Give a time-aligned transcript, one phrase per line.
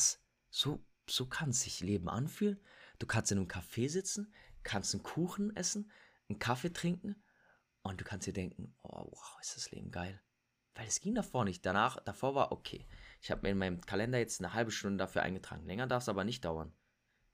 [0.00, 2.60] krass, so, so kann sich Leben anfühlen.
[2.98, 5.90] Du kannst in einem Café sitzen, kannst einen Kuchen essen,
[6.28, 7.22] einen Kaffee trinken
[7.82, 10.20] und du kannst dir denken, oh, wow, ist das Leben geil.
[10.74, 11.64] Weil es ging davor nicht.
[11.66, 12.86] Danach, davor war okay.
[13.20, 15.66] Ich habe mir in meinem Kalender jetzt eine halbe Stunde dafür eingetragen.
[15.66, 16.72] Länger darf es aber nicht dauern.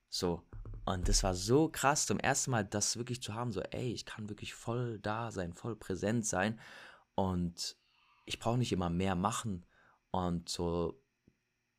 [0.08, 0.42] So.
[0.84, 3.52] Und das war so krass, zum ersten Mal das wirklich zu haben.
[3.52, 6.60] So, ey, ich kann wirklich voll da sein, voll präsent sein.
[7.14, 7.76] Und
[8.24, 9.66] ich brauche nicht immer mehr machen.
[10.10, 11.02] Und so,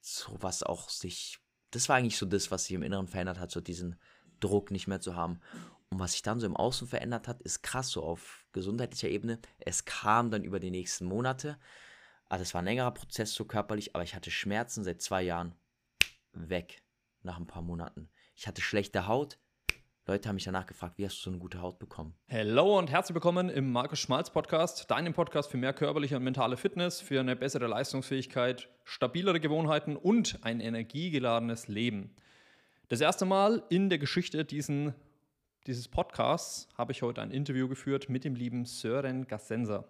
[0.02, 1.39] so was auch sich.
[1.71, 4.00] Das war eigentlich so das, was sich im Inneren verändert hat, so diesen
[4.39, 5.42] Druck nicht mehr zu haben.
[5.89, 9.39] Und was sich dann so im Außen verändert hat, ist krass, so auf gesundheitlicher Ebene.
[9.60, 11.57] Es kam dann über die nächsten Monate.
[12.25, 15.55] Also es war ein längerer Prozess so körperlich, aber ich hatte Schmerzen seit zwei Jahren
[16.33, 16.83] weg
[17.24, 18.10] nach ein paar Monaten.
[18.36, 19.39] Ich hatte schlechte Haut.
[20.10, 22.14] Leute haben mich danach gefragt, wie hast du so eine gute Haut bekommen?
[22.32, 26.56] Hallo und herzlich willkommen im Markus Schmalz Podcast, deinem Podcast für mehr körperliche und mentale
[26.56, 32.16] Fitness, für eine bessere Leistungsfähigkeit, stabilere Gewohnheiten und ein energiegeladenes Leben.
[32.88, 34.95] Das erste Mal in der Geschichte diesen,
[35.66, 39.89] dieses Podcasts habe ich heute ein Interview geführt mit dem lieben Sören Gassenser.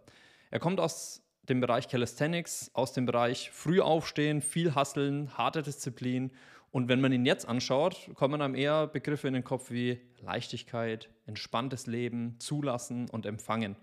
[0.50, 6.32] Er kommt aus dem Bereich Calisthenics, aus dem Bereich früh aufstehen, viel hasseln, harte Disziplin.
[6.72, 11.10] Und wenn man ihn jetzt anschaut, kommen einem eher Begriffe in den Kopf wie Leichtigkeit,
[11.26, 13.76] entspanntes Leben, Zulassen und Empfangen.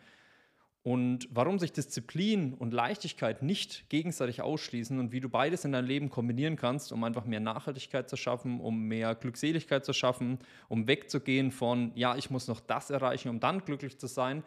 [0.85, 5.87] Und warum sich Disziplin und Leichtigkeit nicht gegenseitig ausschließen und wie du beides in deinem
[5.87, 10.87] Leben kombinieren kannst, um einfach mehr Nachhaltigkeit zu schaffen, um mehr Glückseligkeit zu schaffen, um
[10.87, 14.45] wegzugehen von, ja, ich muss noch das erreichen, um dann glücklich zu sein.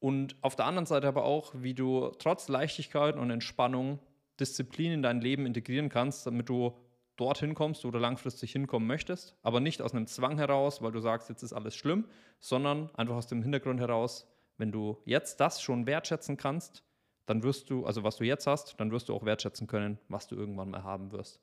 [0.00, 4.00] Und auf der anderen Seite aber auch, wie du trotz Leichtigkeit und Entspannung
[4.38, 6.74] Disziplin in dein Leben integrieren kannst, damit du
[7.20, 11.00] dorthin kommst, wo du langfristig hinkommen möchtest, aber nicht aus einem Zwang heraus, weil du
[11.00, 12.06] sagst, jetzt ist alles schlimm,
[12.38, 14.26] sondern einfach aus dem Hintergrund heraus,
[14.56, 16.82] wenn du jetzt das schon wertschätzen kannst,
[17.26, 20.26] dann wirst du, also was du jetzt hast, dann wirst du auch wertschätzen können, was
[20.26, 21.40] du irgendwann mal haben wirst.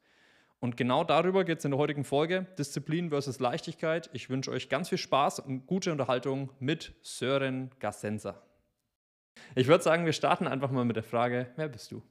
[0.59, 2.47] Und genau darüber geht es in der heutigen Folge.
[2.57, 4.09] Disziplin versus Leichtigkeit.
[4.13, 8.41] Ich wünsche euch ganz viel Spaß und gute Unterhaltung mit Sören Gassenser.
[9.55, 12.01] Ich würde sagen, wir starten einfach mal mit der Frage, wer bist du?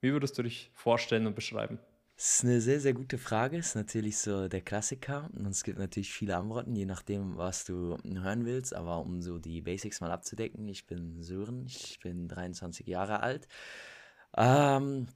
[0.00, 1.78] Wie würdest du dich vorstellen und beschreiben?
[2.16, 3.56] Das ist eine sehr, sehr gute Frage.
[3.56, 5.28] Das ist natürlich so der Klassiker.
[5.34, 8.74] Und es gibt natürlich viele Antworten, je nachdem, was du hören willst.
[8.74, 13.48] Aber um so die Basics mal abzudecken, ich bin Sören, ich bin 23 Jahre alt.
[14.36, 15.08] Ähm,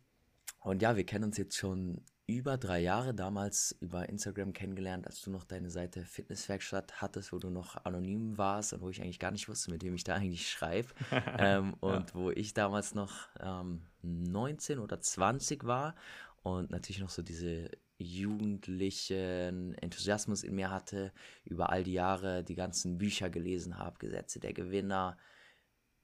[0.61, 5.23] und ja, wir kennen uns jetzt schon über drei Jahre, damals über Instagram kennengelernt, als
[5.23, 9.19] du noch deine Seite Fitnesswerkstatt hattest, wo du noch anonym warst und wo ich eigentlich
[9.19, 10.89] gar nicht wusste, mit wem ich da eigentlich schreibe.
[11.39, 12.15] ähm, und ja.
[12.15, 15.95] wo ich damals noch ähm, 19 oder 20 war
[16.43, 21.13] und natürlich noch so diese jugendlichen Enthusiasmus in mir hatte,
[21.45, 25.17] über all die Jahre die ganzen Bücher gelesen habe, Gesetze der Gewinner,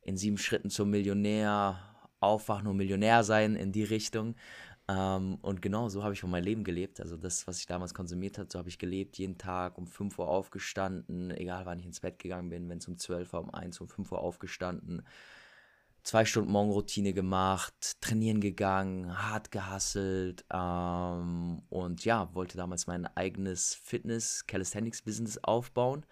[0.03, 1.79] in sieben Schritten zum Millionär,
[2.21, 4.35] Aufwachen und Millionär sein in die Richtung.
[4.89, 7.01] Ähm, und genau so habe ich von mein Leben gelebt.
[7.01, 9.17] Also das, was ich damals konsumiert habe, so habe ich gelebt.
[9.17, 12.89] Jeden Tag um 5 Uhr aufgestanden, egal wann ich ins Bett gegangen bin, wenn es
[12.89, 15.03] um 12 war, um 1, um 5 Uhr aufgestanden
[16.05, 23.75] zwei Stunden Morgenroutine gemacht, trainieren gegangen, hart gehasselt ähm, und ja, wollte damals mein eigenes
[23.75, 26.05] Fitness, Calisthenics-Business aufbauen.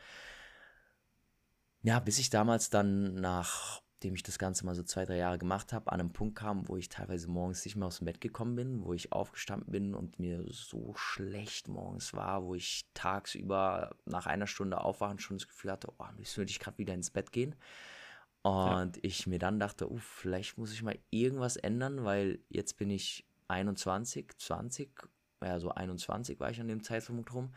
[1.82, 5.75] Ja, bis ich damals dann, nachdem ich das Ganze mal so zwei, drei Jahre gemacht
[5.75, 8.56] habe, an einem Punkt kam, wo ich teilweise morgens nicht mehr aus dem Bett gekommen
[8.56, 14.26] bin, wo ich aufgestanden bin und mir so schlecht morgens war, wo ich tagsüber nach
[14.26, 17.30] einer Stunde aufwachen schon das Gefühl hatte, oh, müssen wir dich gerade wieder ins Bett
[17.30, 17.56] gehen.
[18.42, 19.03] Und ja.
[19.03, 23.25] ich mir dann dachte, uff, vielleicht muss ich mal irgendwas ändern, weil jetzt bin ich
[23.48, 24.91] 21, 20,
[25.42, 27.53] ja, so 21 war ich an dem Zeitpunkt rum.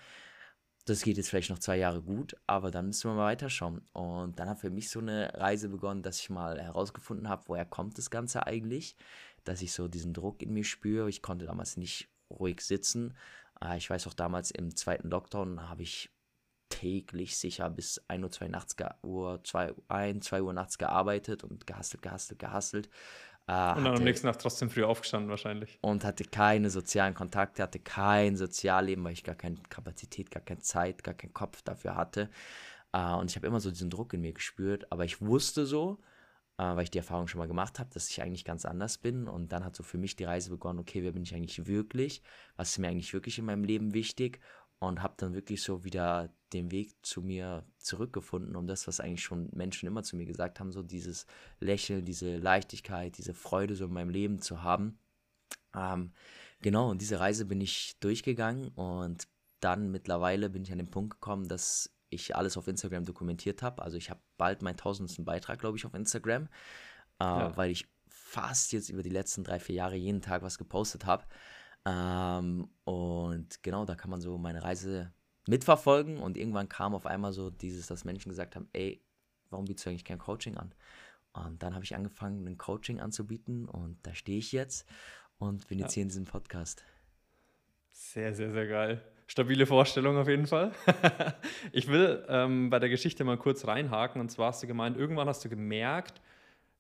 [0.86, 3.82] Das geht jetzt vielleicht noch zwei Jahre gut, aber dann müssen wir mal weiterschauen.
[3.94, 7.66] Und dann hat für mich so eine Reise begonnen, dass ich mal herausgefunden habe, woher
[7.66, 8.96] kommt das Ganze eigentlich,
[9.44, 11.10] dass ich so diesen Druck in mir spüre.
[11.10, 13.16] Ich konnte damals nicht ruhig sitzen.
[13.60, 16.12] Ah, ich weiß auch damals im zweiten Lockdown habe ich
[16.70, 21.68] täglich sicher bis 1 Uhr, 2 nachts, Uhr, 2, 1, 2 Uhr nachts gearbeitet und
[21.68, 22.90] gehastelt, gehastelt, gehastelt.
[23.48, 25.78] Äh, und dann hatte, am nächsten Tag trotzdem früh aufgestanden wahrscheinlich.
[25.82, 30.62] Und hatte keine sozialen Kontakte, hatte kein Sozialleben, weil ich gar keine Kapazität, gar keine
[30.62, 32.30] Zeit, gar keinen Kopf dafür hatte.
[32.92, 36.00] Äh, und ich habe immer so diesen Druck in mir gespürt, aber ich wusste so,
[36.58, 39.28] äh, weil ich die Erfahrung schon mal gemacht habe, dass ich eigentlich ganz anders bin.
[39.28, 42.24] Und dann hat so für mich die Reise begonnen, okay, wer bin ich eigentlich wirklich?
[42.56, 44.40] Was ist mir eigentlich wirklich in meinem Leben wichtig?
[44.80, 49.24] und habe dann wirklich so wieder den Weg zu mir zurückgefunden und das, was eigentlich
[49.24, 51.28] schon Menschen immer zu mir gesagt haben, so dieses
[51.60, 54.98] Lächeln, diese Leichtigkeit, diese Freude so in meinem Leben zu haben.
[55.76, 56.12] Ähm,
[56.62, 59.28] genau, und diese Reise bin ich durchgegangen und
[59.60, 63.82] dann mittlerweile bin ich an den Punkt gekommen, dass ich alles auf Instagram dokumentiert habe.
[63.82, 66.44] Also ich habe bald meinen tausendsten Beitrag, glaube ich, auf Instagram,
[67.20, 67.58] äh, ja.
[67.58, 71.26] weil ich fast jetzt über die letzten drei, vier Jahre jeden Tag was gepostet habe.
[71.86, 75.14] Ähm, und genau, da kann man so meine Reise
[75.48, 76.18] mitverfolgen.
[76.18, 79.02] Und irgendwann kam auf einmal so dieses, dass Menschen gesagt haben, ey,
[79.50, 80.74] warum bietest du eigentlich kein Coaching an?
[81.34, 84.88] Und dann habe ich angefangen, ein Coaching anzubieten und da stehe ich jetzt
[85.38, 85.96] und bin jetzt ja.
[85.96, 86.84] hier in diesem Podcast.
[87.92, 89.02] Sehr, sehr, sehr geil.
[89.28, 90.72] Stabile Vorstellung auf jeden Fall.
[91.72, 94.22] ich will ähm, bei der Geschichte mal kurz reinhaken.
[94.22, 96.22] Und zwar hast du gemeint, irgendwann hast du gemerkt,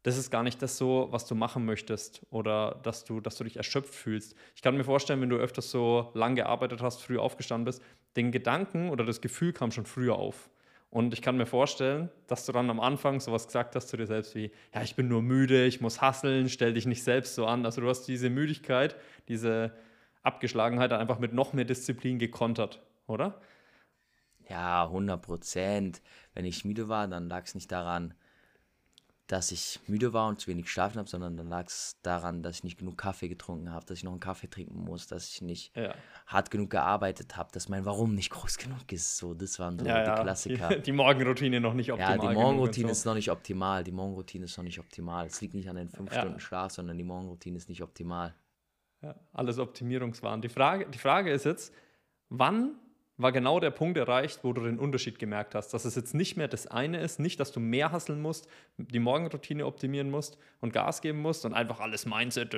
[0.03, 3.43] das ist gar nicht das so, was du machen möchtest oder dass du, dass du
[3.43, 4.35] dich erschöpft fühlst.
[4.55, 7.81] Ich kann mir vorstellen, wenn du öfters so lang gearbeitet hast, früh aufgestanden bist,
[8.15, 10.49] den Gedanken oder das Gefühl kam schon früher auf.
[10.89, 14.07] Und ich kann mir vorstellen, dass du dann am Anfang sowas gesagt hast zu dir
[14.07, 17.45] selbst wie, ja, ich bin nur müde, ich muss hasseln, stell dich nicht selbst so
[17.45, 17.65] an.
[17.65, 18.95] Also du hast diese Müdigkeit,
[19.27, 19.73] diese
[20.23, 23.41] Abgeschlagenheit dann einfach mit noch mehr Disziplin gekontert, oder?
[24.49, 26.01] Ja, 100 Prozent.
[26.33, 28.13] Wenn ich müde war, dann lag es nicht daran,
[29.27, 32.57] dass ich müde war und zu wenig geschlafen habe, sondern dann lag es daran, dass
[32.57, 35.41] ich nicht genug Kaffee getrunken habe, dass ich noch einen Kaffee trinken muss, dass ich
[35.41, 35.95] nicht ja.
[36.27, 39.17] hart genug gearbeitet habe, dass mein Warum nicht groß genug ist.
[39.17, 40.21] So, das waren so ja, die ja.
[40.21, 40.69] Klassiker.
[40.69, 42.17] Die, die, Morgenroutine noch nicht optimal.
[42.17, 42.91] Ja, die Morgenroutine so.
[42.91, 43.83] ist noch nicht optimal.
[43.83, 45.25] Die Morgenroutine ist noch nicht optimal.
[45.25, 48.35] Es liegt nicht an den fünf Stunden Schlaf, sondern die Morgenroutine ist nicht optimal.
[49.01, 50.41] Ja, alles Optimierungswahn.
[50.41, 51.73] Die Frage, die Frage ist jetzt,
[52.29, 52.75] wann
[53.17, 56.35] war genau der Punkt erreicht, wo du den Unterschied gemerkt hast, dass es jetzt nicht
[56.35, 60.73] mehr das eine ist, nicht, dass du mehr hasseln musst, die Morgenroutine optimieren musst und
[60.73, 62.53] Gas geben musst und einfach alles Mindset.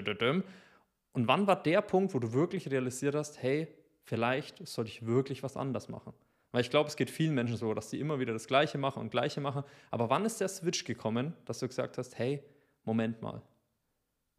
[1.13, 3.67] Und wann war der Punkt, wo du wirklich realisiert hast, hey,
[4.03, 6.13] vielleicht sollte ich wirklich was anders machen?
[6.51, 9.01] Weil ich glaube, es geht vielen Menschen so, dass sie immer wieder das Gleiche machen
[9.01, 9.63] und Gleiche machen.
[9.91, 12.41] Aber wann ist der Switch gekommen, dass du gesagt hast, hey,
[12.83, 13.41] Moment mal,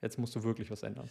[0.00, 1.08] jetzt musst du wirklich was ändern?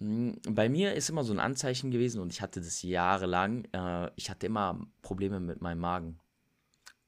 [0.00, 3.66] Hm, bei mir ist immer so ein Anzeichen gewesen und ich hatte das jahrelang.
[3.72, 6.18] Äh, ich hatte immer Probleme mit meinem Magen.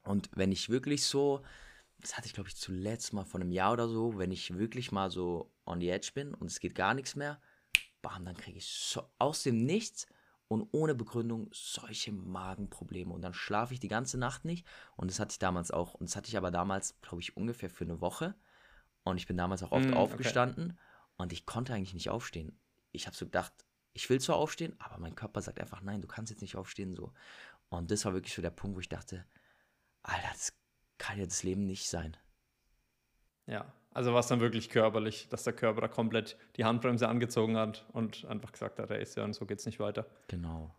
[0.04, 1.42] Und wenn ich wirklich so,
[2.00, 4.92] das hatte ich glaube ich zuletzt mal vor einem Jahr oder so, wenn ich wirklich
[4.92, 7.40] mal so on the edge bin und es geht gar nichts mehr,
[8.02, 10.06] bam, dann kriege ich so aus dem Nichts
[10.48, 13.10] und ohne Begründung solche Magenprobleme.
[13.10, 14.66] Und dann schlafe ich die ganze Nacht nicht.
[14.96, 15.94] Und das hatte ich damals auch.
[15.94, 18.34] Und das hatte ich aber damals, glaube ich, ungefähr für eine Woche.
[19.04, 20.80] Und ich bin damals auch oft mm, aufgestanden okay.
[21.16, 22.58] und ich konnte eigentlich nicht aufstehen
[22.92, 23.52] ich habe so gedacht,
[23.94, 26.94] ich will zwar aufstehen, aber mein Körper sagt einfach, nein, du kannst jetzt nicht aufstehen
[26.94, 27.12] so.
[27.68, 29.26] Und das war wirklich so der Punkt, wo ich dachte,
[30.02, 30.52] Alter, das
[30.98, 32.16] kann ja das Leben nicht sein.
[33.46, 37.56] Ja, also war es dann wirklich körperlich, dass der Körper da komplett die Handbremse angezogen
[37.56, 40.06] hat und einfach gesagt hat, ey, ja, und so geht's nicht weiter.
[40.28, 40.74] Genau.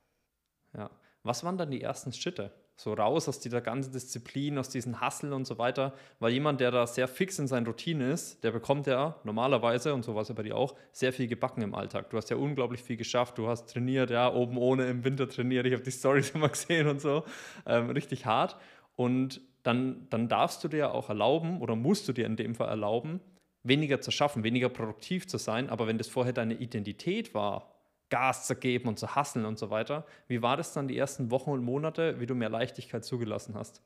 [0.76, 0.90] Ja.
[1.24, 2.52] Was waren dann die ersten Schritte?
[2.76, 5.94] So raus aus dieser ganzen Disziplin, aus diesen Hustle und so weiter.
[6.20, 10.04] Weil jemand, der da sehr fix in seiner Routine ist, der bekommt ja normalerweise, und
[10.04, 12.10] so war es ja bei dir auch, sehr viel gebacken im Alltag.
[12.10, 15.66] Du hast ja unglaublich viel geschafft, du hast trainiert, ja, oben ohne, im Winter trainiert,
[15.66, 17.24] ich habe die Stories immer gesehen und so,
[17.66, 18.58] ähm, richtig hart.
[18.96, 22.70] Und dann, dann darfst du dir auch erlauben, oder musst du dir in dem Fall
[22.70, 23.22] erlauben,
[23.64, 25.70] weniger zu schaffen, weniger produktiv zu sein.
[25.70, 27.73] Aber wenn das vorher deine Identität war,
[28.14, 30.06] Gas zu geben und zu hasseln und so weiter.
[30.28, 33.82] Wie war das dann die ersten Wochen und Monate, wie du mehr Leichtigkeit zugelassen hast?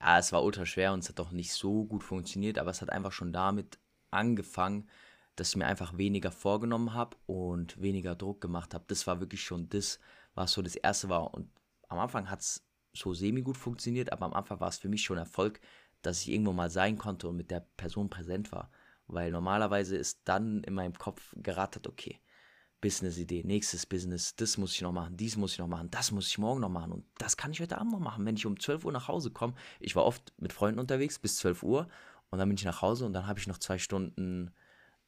[0.00, 2.82] Ja, es war ultra schwer und es hat doch nicht so gut funktioniert, aber es
[2.82, 3.78] hat einfach schon damit
[4.10, 4.88] angefangen,
[5.36, 8.86] dass ich mir einfach weniger vorgenommen habe und weniger Druck gemacht habe.
[8.88, 10.00] Das war wirklich schon das,
[10.34, 11.32] was so das Erste war.
[11.32, 11.48] Und
[11.86, 15.16] am Anfang hat es so semi-gut funktioniert, aber am Anfang war es für mich schon
[15.16, 15.60] Erfolg,
[16.02, 18.72] dass ich irgendwo mal sein konnte und mit der Person präsent war.
[19.06, 22.20] Weil normalerweise ist dann in meinem Kopf gerattert, okay,
[22.80, 26.28] Business-Idee, nächstes Business, das muss ich noch machen, dies muss ich noch machen, das muss
[26.28, 28.58] ich morgen noch machen und das kann ich heute Abend noch machen, wenn ich um
[28.58, 29.54] 12 Uhr nach Hause komme.
[29.78, 31.88] Ich war oft mit Freunden unterwegs bis 12 Uhr
[32.30, 34.52] und dann bin ich nach Hause und dann habe ich noch zwei Stunden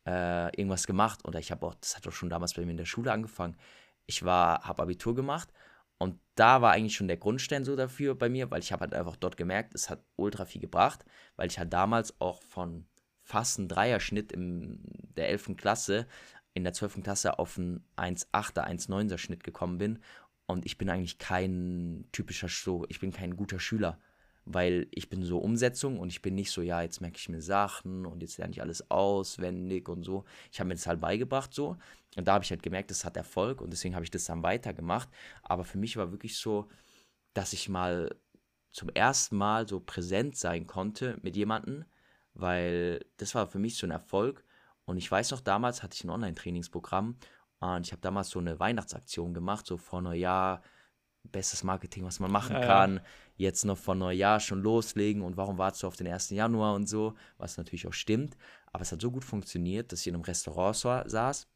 [0.06, 2.76] äh, irgendwas gemacht oder ich habe auch, das hat doch schon damals bei mir in
[2.76, 3.56] der Schule angefangen.
[4.06, 5.48] Ich war, habe Abitur gemacht
[5.98, 8.94] und da war eigentlich schon der Grundstein so dafür bei mir, weil ich habe halt
[8.94, 11.04] einfach dort gemerkt, es hat ultra viel gebracht,
[11.36, 12.86] weil ich halt damals auch von
[13.22, 14.80] fast einen Dreierschnitt in
[15.16, 15.56] der 11.
[15.56, 16.06] Klasse
[16.54, 17.02] in der 12.
[17.02, 19.98] Klasse auf einen 1,8er, 1,9er Schnitt gekommen bin.
[20.46, 23.98] Und ich bin eigentlich kein typischer, so, ich bin kein guter Schüler,
[24.44, 27.40] weil ich bin so Umsetzung und ich bin nicht so, ja, jetzt merke ich mir
[27.40, 30.24] Sachen und jetzt lerne ich alles auswendig und so.
[30.50, 31.76] Ich habe mir das halt beigebracht so.
[32.16, 34.42] Und da habe ich halt gemerkt, das hat Erfolg und deswegen habe ich das dann
[34.42, 35.08] weitergemacht.
[35.42, 36.68] Aber für mich war wirklich so,
[37.34, 38.14] dass ich mal
[38.72, 41.84] zum ersten Mal so präsent sein konnte mit jemandem,
[42.34, 44.44] weil das war für mich so ein Erfolg
[44.84, 47.16] und ich weiß noch, damals hatte ich ein Online-Trainingsprogramm
[47.60, 50.62] und ich habe damals so eine Weihnachtsaktion gemacht, so vor Neujahr,
[51.24, 52.96] bestes Marketing, was man machen ja, kann.
[52.96, 53.02] Ja.
[53.36, 56.30] Jetzt noch vor Neujahr schon loslegen und warum wartest du auf den 1.
[56.30, 58.36] Januar und so, was natürlich auch stimmt.
[58.72, 61.46] Aber es hat so gut funktioniert, dass ich in einem Restaurant saß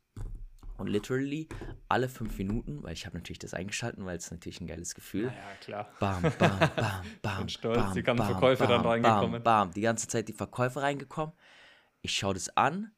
[0.78, 1.49] und literally
[1.88, 5.25] alle fünf Minuten, weil ich habe natürlich das eingeschalten, weil es natürlich ein geiles Gefühl.
[5.25, 5.90] Ja, ja klar.
[6.00, 7.42] Bam, bam, bam, bam.
[7.42, 9.42] Und stolz, bam, die ganzen Verkäufe bam, dann reingekommen.
[9.42, 11.35] Bam, bam, die ganze Zeit die Verkäufe reingekommen.
[12.02, 12.92] Ich schaue das an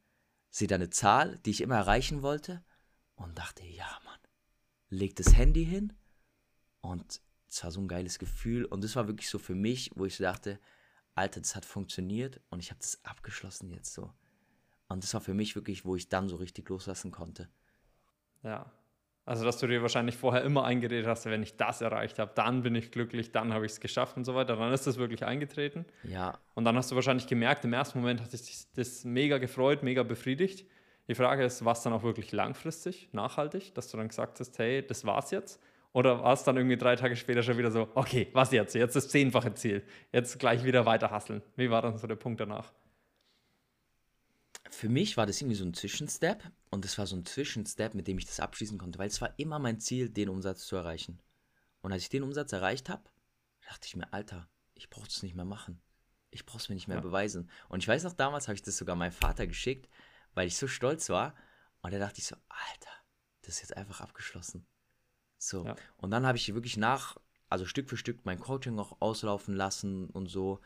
[0.50, 2.64] sehe da eine Zahl, die ich immer erreichen wollte
[3.16, 4.18] und dachte, ja, Mann,
[4.90, 5.92] leg das Handy hin
[6.80, 10.04] und es war so ein geiles Gefühl und das war wirklich so für mich, wo
[10.04, 10.60] ich so dachte,
[11.14, 14.12] Alter, das hat funktioniert und ich habe das abgeschlossen jetzt so.
[14.88, 17.48] Und das war für mich wirklich, wo ich dann so richtig loslassen konnte.
[18.42, 18.72] Ja.
[19.28, 22.62] Also, dass du dir wahrscheinlich vorher immer eingeredet hast, wenn ich das erreicht habe, dann
[22.62, 24.56] bin ich glücklich, dann habe ich es geschafft und so weiter.
[24.56, 25.84] Dann ist das wirklich eingetreten.
[26.02, 26.38] Ja.
[26.54, 30.02] Und dann hast du wahrscheinlich gemerkt, im ersten Moment hat sich das mega gefreut, mega
[30.02, 30.64] befriedigt.
[31.08, 34.58] Die Frage ist, war es dann auch wirklich langfristig, nachhaltig, dass du dann gesagt hast,
[34.58, 35.60] hey, das war's jetzt?
[35.92, 38.74] Oder war es dann irgendwie drei Tage später schon wieder so, okay, was jetzt?
[38.74, 39.82] Jetzt das zehnfache Ziel.
[40.10, 41.42] Jetzt gleich wieder weiter hasseln.
[41.54, 42.72] Wie war dann so der Punkt danach?
[44.70, 48.06] Für mich war das irgendwie so ein Zwischenstep und das war so ein Zwischenstep, mit
[48.06, 51.20] dem ich das abschließen konnte, weil es war immer mein Ziel, den Umsatz zu erreichen.
[51.80, 53.04] Und als ich den Umsatz erreicht habe,
[53.66, 55.80] dachte ich mir, Alter, ich brauche das nicht mehr machen.
[56.30, 57.02] Ich brauche es mir nicht mehr ja.
[57.02, 57.50] beweisen.
[57.68, 59.88] Und ich weiß noch, damals habe ich das sogar meinem Vater geschickt,
[60.34, 61.34] weil ich so stolz war.
[61.82, 62.90] Und da dachte ich so, Alter,
[63.42, 64.66] das ist jetzt einfach abgeschlossen.
[65.38, 65.64] So.
[65.64, 65.76] Ja.
[65.96, 67.16] Und dann habe ich wirklich nach,
[67.48, 70.60] also Stück für Stück mein Coaching auch auslaufen lassen und so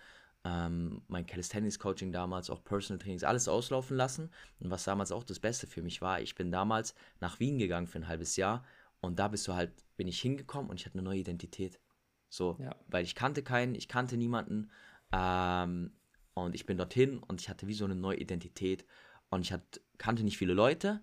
[0.44, 4.30] ähm, mein Calisthenics-Coaching damals, auch Personal Trainings, alles auslaufen lassen.
[4.58, 7.86] Und was damals auch das Beste für mich war, ich bin damals nach Wien gegangen
[7.86, 8.64] für ein halbes Jahr
[9.00, 11.80] und da bist du halt, bin ich hingekommen und ich hatte eine neue Identität.
[12.28, 12.74] So, ja.
[12.88, 14.70] weil ich kannte keinen, ich kannte niemanden
[15.12, 15.92] ähm,
[16.34, 18.86] und ich bin dorthin und ich hatte wie so eine neue Identität
[19.28, 21.02] und ich hat, kannte nicht viele Leute.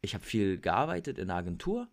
[0.00, 1.88] Ich habe viel gearbeitet in der Agentur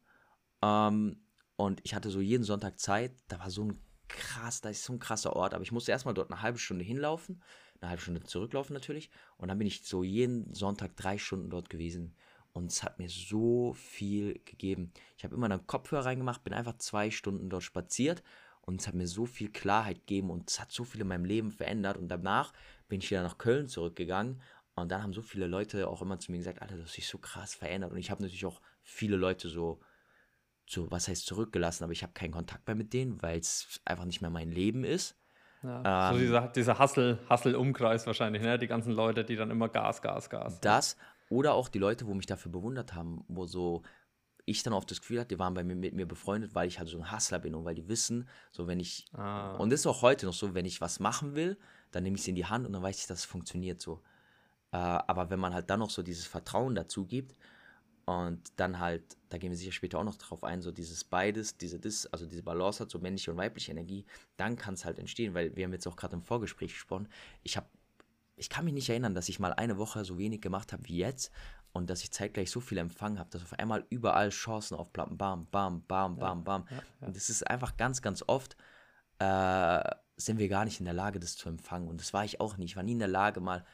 [0.62, 1.22] ähm,
[1.58, 3.14] und ich hatte so jeden Sonntag Zeit.
[3.28, 5.54] Da war so ein krass, da ist so ein krasser Ort.
[5.54, 7.42] Aber ich musste erstmal dort eine halbe Stunde hinlaufen,
[7.80, 9.10] eine halbe Stunde zurücklaufen natürlich.
[9.38, 12.16] Und dann bin ich so jeden Sonntag drei Stunden dort gewesen.
[12.54, 14.92] Und es hat mir so viel gegeben.
[15.18, 18.24] Ich habe immer einen Kopfhörer reingemacht, bin einfach zwei Stunden dort spaziert.
[18.62, 21.26] Und es hat mir so viel Klarheit gegeben und es hat so viel in meinem
[21.26, 21.98] Leben verändert.
[21.98, 22.54] Und danach
[22.88, 24.42] bin ich wieder nach Köln zurückgegangen.
[24.76, 27.18] Und dann haben so viele Leute auch immer zu mir gesagt, Alter, hast dich so
[27.18, 27.92] krass verändert.
[27.92, 29.80] Und ich habe natürlich auch viele Leute so
[30.72, 34.06] so, was heißt zurückgelassen, aber ich habe keinen Kontakt mehr mit denen, weil es einfach
[34.06, 35.18] nicht mehr mein Leben ist.
[35.64, 38.58] Ja, ähm, so dieser, dieser Hassel-Umkreis wahrscheinlich, ne?
[38.58, 40.60] Die ganzen Leute, die dann immer Gas, Gas, Gas.
[40.62, 40.98] Das
[41.30, 43.84] oder auch die Leute, wo mich dafür bewundert haben, wo so
[44.46, 46.80] ich dann oft das Gefühl hatte, die waren bei mir mit mir befreundet, weil ich
[46.80, 49.56] halt so ein Hustler bin und weil die wissen, so wenn ich ah.
[49.56, 51.58] und das ist auch heute noch so, wenn ich was machen will,
[51.92, 54.02] dann nehme ich es in die Hand und dann weiß ich, dass es funktioniert so.
[54.72, 57.36] Äh, aber wenn man halt dann noch so dieses Vertrauen dazu gibt,
[58.06, 61.58] und dann halt, da gehen wir sicher später auch noch drauf ein, so dieses beides,
[61.58, 64.06] diese Dis, also diese Balance hat, so männliche und weibliche Energie,
[64.38, 67.08] dann kann es halt entstehen, weil wir haben jetzt auch gerade im Vorgespräch gesprochen,
[67.44, 67.68] ich habe,
[68.36, 70.98] ich kann mich nicht erinnern, dass ich mal eine Woche so wenig gemacht habe wie
[70.98, 71.32] jetzt
[71.74, 75.48] und dass ich zeitgleich so viel empfangen habe, dass auf einmal überall Chancen aufplappen, bam,
[75.52, 76.66] bam, bam, bam, bam.
[76.70, 78.58] Ja, ja, Und das ist einfach ganz, ganz oft,
[79.20, 79.84] äh,
[80.18, 81.88] sind wir gar nicht in der Lage, das zu empfangen.
[81.88, 82.72] Und das war ich auch nicht.
[82.72, 83.66] Ich war nie in der Lage, mal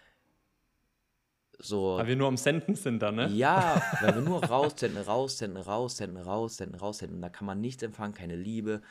[1.60, 1.98] so.
[1.98, 3.28] Weil wir nur am Senden sind dann, ne?
[3.30, 7.22] Ja, weil wir nur raussenden, raussenden, raussenden, raussenden, raussenden.
[7.22, 8.82] Da kann man nichts empfangen, keine Liebe,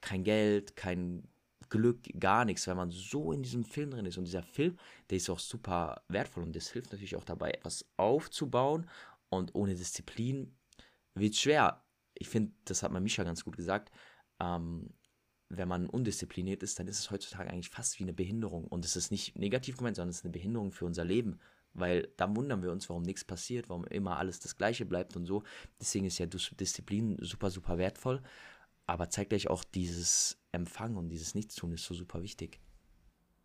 [0.00, 1.28] kein Geld, kein
[1.68, 4.18] Glück, gar nichts, weil man so in diesem Film drin ist.
[4.18, 4.76] Und dieser Film,
[5.10, 8.88] der ist auch super wertvoll und das hilft natürlich auch dabei, etwas aufzubauen.
[9.28, 10.56] Und ohne Disziplin
[11.14, 11.82] wird es schwer.
[12.14, 13.90] Ich finde, das hat man Mischa ganz gut gesagt.
[14.40, 14.90] Ähm,
[15.48, 18.66] wenn man undiszipliniert ist, dann ist es heutzutage eigentlich fast wie eine Behinderung.
[18.66, 21.38] Und es ist nicht negativ gemeint, sondern es ist eine Behinderung für unser Leben
[21.78, 25.26] weil da wundern wir uns, warum nichts passiert, warum immer alles das Gleiche bleibt und
[25.26, 25.42] so.
[25.80, 28.22] Deswegen ist ja Disziplin super, super wertvoll,
[28.86, 32.60] aber zeitgleich auch dieses Empfangen und dieses Nichtstun ist so super wichtig.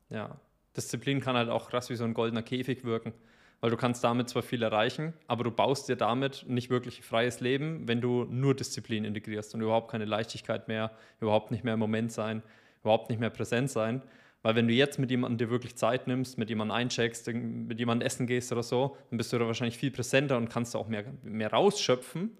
[0.09, 0.39] Ja,
[0.75, 3.13] Disziplin kann halt auch krass wie so ein goldener Käfig wirken,
[3.59, 7.03] weil du kannst damit zwar viel erreichen, aber du baust dir damit nicht wirklich ein
[7.03, 11.73] freies Leben, wenn du nur Disziplin integrierst und überhaupt keine Leichtigkeit mehr, überhaupt nicht mehr
[11.73, 12.43] im Moment sein,
[12.81, 14.01] überhaupt nicht mehr präsent sein.
[14.43, 18.05] Weil wenn du jetzt mit jemandem dir wirklich Zeit nimmst, mit jemandem eincheckst, mit jemandem
[18.05, 21.05] essen gehst oder so, dann bist du da wahrscheinlich viel präsenter und kannst auch mehr,
[21.24, 22.38] mehr rausschöpfen,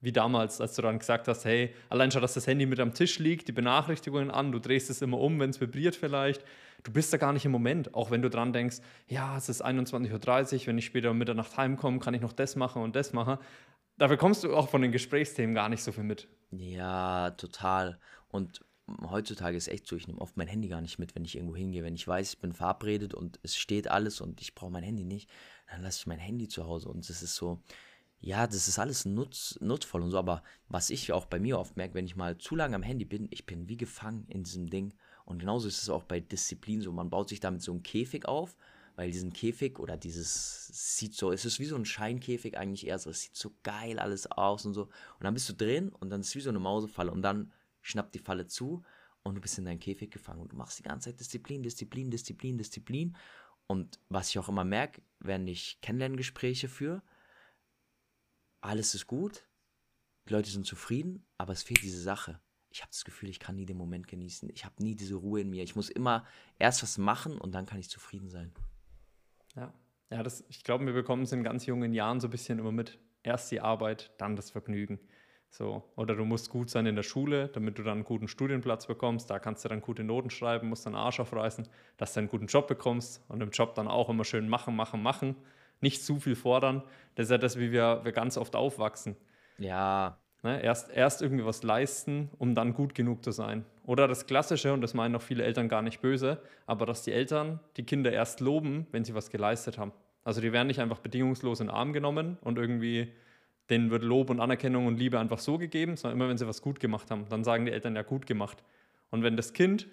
[0.00, 2.92] wie damals, als du dann gesagt hast, hey, allein schon, dass das Handy mit am
[2.92, 6.44] Tisch liegt, die Benachrichtigungen an, du drehst es immer um, wenn es vibriert vielleicht.
[6.84, 8.78] Du bist da gar nicht im Moment, auch wenn du dran denkst,
[9.08, 12.54] ja, es ist 21.30 Uhr, wenn ich später um Mitternacht heimkomme, kann ich noch das
[12.54, 13.38] machen und das machen.
[13.96, 16.28] Da bekommst du auch von den Gesprächsthemen gar nicht so viel mit.
[16.52, 17.98] Ja, total.
[18.28, 18.64] Und
[19.10, 21.56] heutzutage ist echt so, ich nehme oft mein Handy gar nicht mit, wenn ich irgendwo
[21.56, 21.82] hingehe.
[21.82, 25.04] Wenn ich weiß, ich bin verabredet und es steht alles und ich brauche mein Handy
[25.04, 25.28] nicht,
[25.70, 26.88] dann lasse ich mein Handy zu Hause.
[26.88, 27.60] Und es ist so,
[28.20, 30.18] ja, das ist alles nutz, nutzvoll und so.
[30.18, 33.04] Aber was ich auch bei mir oft merke, wenn ich mal zu lange am Handy
[33.04, 34.94] bin, ich bin wie gefangen in diesem Ding.
[35.24, 36.90] Und genauso ist es auch bei Disziplin so.
[36.92, 38.56] Man baut sich damit so einen Käfig auf,
[38.96, 42.98] weil diesen Käfig oder dieses sieht so, es ist wie so ein Scheinkäfig eigentlich eher
[42.98, 43.10] so.
[43.10, 44.84] Es sieht so geil alles aus und so.
[44.84, 47.12] Und dann bist du drin und dann ist es wie so eine Mausefalle.
[47.12, 48.82] Und dann schnappt die Falle zu
[49.22, 52.10] und du bist in deinen Käfig gefangen und du machst die ganze Zeit Disziplin, Disziplin,
[52.10, 53.16] Disziplin, Disziplin.
[53.66, 57.02] Und was ich auch immer merke, wenn ich Kennenlerngespräche führe,
[58.60, 59.46] alles ist gut,
[60.28, 62.40] die Leute sind zufrieden, aber es fehlt diese Sache.
[62.70, 64.50] Ich habe das Gefühl, ich kann nie den Moment genießen.
[64.50, 65.62] Ich habe nie diese Ruhe in mir.
[65.62, 66.26] Ich muss immer
[66.58, 68.52] erst was machen und dann kann ich zufrieden sein.
[69.56, 69.72] Ja,
[70.10, 72.72] ja das, ich glaube, wir bekommen es in ganz jungen Jahren so ein bisschen immer
[72.72, 72.98] mit.
[73.22, 75.00] Erst die Arbeit, dann das Vergnügen.
[75.50, 78.86] So, oder du musst gut sein in der Schule, damit du dann einen guten Studienplatz
[78.86, 79.30] bekommst.
[79.30, 82.46] Da kannst du dann gute Noten schreiben, musst dann Arsch aufreißen, dass du einen guten
[82.46, 85.36] Job bekommst und im Job dann auch immer schön machen, machen, machen.
[85.80, 86.82] Nicht zu viel fordern.
[87.14, 89.16] Das ist ja das, wie wir, wir ganz oft aufwachsen.
[89.58, 90.18] Ja.
[90.42, 90.62] Ne?
[90.62, 93.64] Erst, erst irgendwie was leisten, um dann gut genug zu sein.
[93.84, 97.12] Oder das Klassische, und das meinen auch viele Eltern gar nicht böse, aber dass die
[97.12, 99.92] Eltern die Kinder erst loben, wenn sie was geleistet haben.
[100.24, 103.12] Also die werden nicht einfach bedingungslos in den Arm genommen und irgendwie
[103.70, 106.62] denen wird Lob und Anerkennung und Liebe einfach so gegeben, sondern immer wenn sie was
[106.62, 108.62] gut gemacht haben, dann sagen die Eltern ja gut gemacht.
[109.10, 109.88] Und wenn das Kind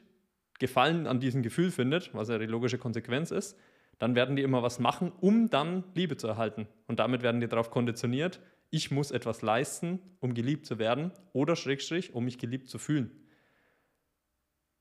[0.58, 3.58] Gefallen an diesem Gefühl findet, was ja die logische Konsequenz ist,
[4.00, 6.68] dann werden die immer was machen, um dann Liebe zu erhalten.
[6.88, 8.40] Und damit werden die darauf konditioniert,
[8.70, 13.12] ich muss etwas leisten, um geliebt zu werden oder Schrägstrich, um mich geliebt zu fühlen.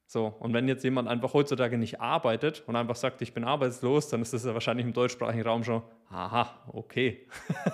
[0.06, 4.08] So, und wenn jetzt jemand einfach heutzutage nicht arbeitet und einfach sagt, ich bin arbeitslos,
[4.08, 7.26] dann ist das ja wahrscheinlich im deutschsprachigen Raum schon, aha, okay.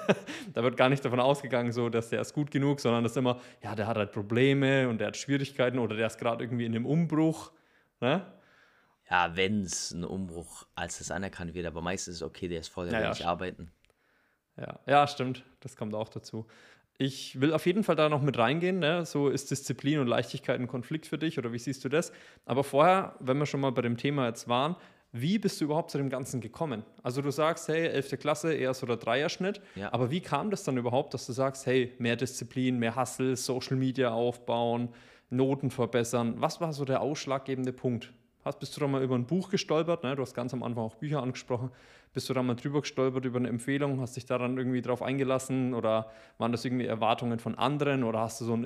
[0.55, 3.19] da wird gar nicht davon ausgegangen, so, dass der ist gut genug, sondern das ist
[3.19, 6.67] immer, ja, der hat halt Probleme und der hat Schwierigkeiten oder der ist gerade irgendwie
[6.67, 7.51] in einem Umbruch.
[8.01, 8.25] Ne?
[9.11, 12.61] Ja, wenn es ein Umbruch als das anerkannt wird, aber meistens ist es okay, der
[12.61, 13.73] ist voll, der ja, will ja, nicht arbeiten.
[14.57, 15.45] Ja, ja, stimmt.
[15.61, 16.47] Das kommt auch dazu.
[17.03, 18.79] Ich will auf jeden Fall da noch mit reingehen.
[18.79, 19.07] Ne?
[19.07, 22.13] So ist Disziplin und Leichtigkeit ein Konflikt für dich oder wie siehst du das?
[22.45, 24.77] Aber vorher, wenn wir schon mal bei dem Thema jetzt waren,
[25.11, 26.85] wie bist du überhaupt zu dem Ganzen gekommen?
[27.03, 28.19] Also du sagst, hey, 11.
[28.19, 29.63] Klasse, eher so der Dreierschnitt.
[29.77, 29.91] Ja.
[29.95, 33.79] Aber wie kam das dann überhaupt, dass du sagst, hey, mehr Disziplin, mehr Hustle, Social
[33.79, 34.91] Media aufbauen,
[35.31, 36.35] Noten verbessern?
[36.37, 38.13] Was war so der ausschlaggebende Punkt?
[38.45, 40.03] Hast, bist du da mal über ein Buch gestolpert?
[40.03, 40.17] Ne?
[40.17, 41.71] Du hast ganz am Anfang auch Bücher angesprochen.
[42.13, 44.01] Bist du da mal drüber gestolpert über eine Empfehlung?
[44.01, 45.75] Hast dich daran irgendwie drauf eingelassen?
[45.75, 48.03] Oder waren das irgendwie Erwartungen von anderen?
[48.03, 48.65] Oder hast du so einen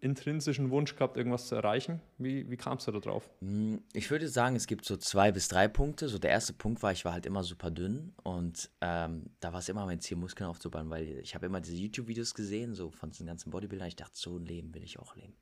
[0.00, 2.02] intrinsischen Wunsch gehabt, irgendwas zu erreichen?
[2.18, 3.30] Wie, wie kamst du da drauf?
[3.40, 6.08] Hm, ich würde sagen, es gibt so zwei bis drei Punkte.
[6.08, 8.12] So der erste Punkt war, ich war halt immer super dünn.
[8.22, 11.76] Und ähm, da war es immer mein Ziel, Muskeln aufzubauen, weil ich habe immer diese
[11.76, 13.88] YouTube-Videos gesehen, so von den ganzen Bodybuildern.
[13.88, 15.34] Ich dachte, so ein Leben will ich auch leben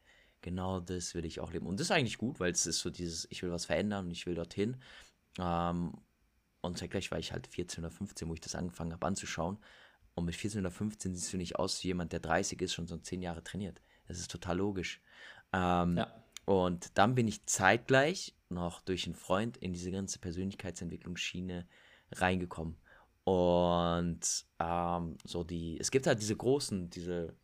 [0.42, 1.66] genau das will ich auch leben.
[1.66, 4.10] Und das ist eigentlich gut, weil es ist so dieses, ich will was verändern und
[4.10, 4.76] ich will dorthin.
[5.38, 5.94] Ähm,
[6.62, 9.58] und zeitgleich war ich halt 14 oder 15, wo ich das angefangen habe anzuschauen.
[10.14, 12.86] Und mit 14 oder 15 siehst du nicht aus wie jemand, der 30 ist, schon
[12.86, 13.82] so 10 Jahre trainiert.
[14.06, 15.00] Das ist total logisch.
[15.52, 16.24] Ähm, ja.
[16.44, 21.66] Und dann bin ich zeitgleich noch durch einen Freund in diese ganze Persönlichkeitsentwicklungsschiene
[22.12, 22.76] reingekommen.
[23.24, 27.34] Und ähm, so die, es gibt halt diese großen, diese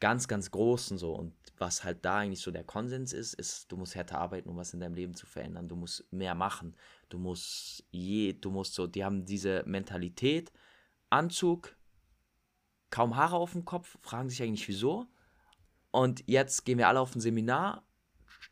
[0.00, 1.14] ganz, ganz großen so.
[1.14, 4.56] Und was halt da eigentlich so der Konsens ist, ist, du musst härter arbeiten, um
[4.56, 5.68] was in deinem Leben zu verändern.
[5.68, 6.74] Du musst mehr machen.
[7.10, 10.50] Du musst je, du musst so, die haben diese Mentalität,
[11.10, 11.76] Anzug,
[12.90, 15.06] kaum Haare auf dem Kopf, fragen sich eigentlich wieso.
[15.90, 17.84] Und jetzt gehen wir alle auf ein Seminar,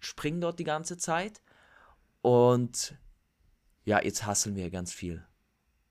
[0.01, 1.41] springen dort die ganze Zeit
[2.21, 2.99] und
[3.85, 5.25] ja, jetzt hasseln wir ganz viel.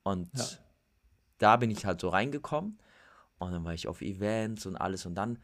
[0.03, 0.45] Und ja.
[1.37, 2.79] da bin ich halt so reingekommen
[3.39, 5.05] und dann war ich auf Events und alles.
[5.05, 5.39] Und dann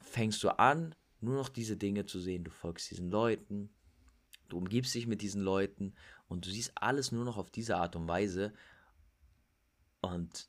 [0.00, 2.44] fängst du an, nur noch diese Dinge zu sehen.
[2.44, 3.70] Du folgst diesen Leuten,
[4.48, 5.94] du umgibst dich mit diesen Leuten
[6.28, 8.52] und du siehst alles nur noch auf diese Art und Weise.
[10.00, 10.48] Und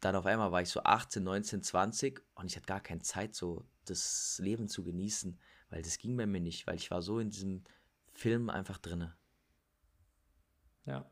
[0.00, 3.34] dann auf einmal war ich so 18, 19, 20 und ich hatte gar keine Zeit,
[3.34, 5.38] so das Leben zu genießen,
[5.70, 7.64] weil das ging bei mir nicht, weil ich war so in diesem
[8.12, 9.16] Film einfach drinne.
[10.84, 11.08] Ja.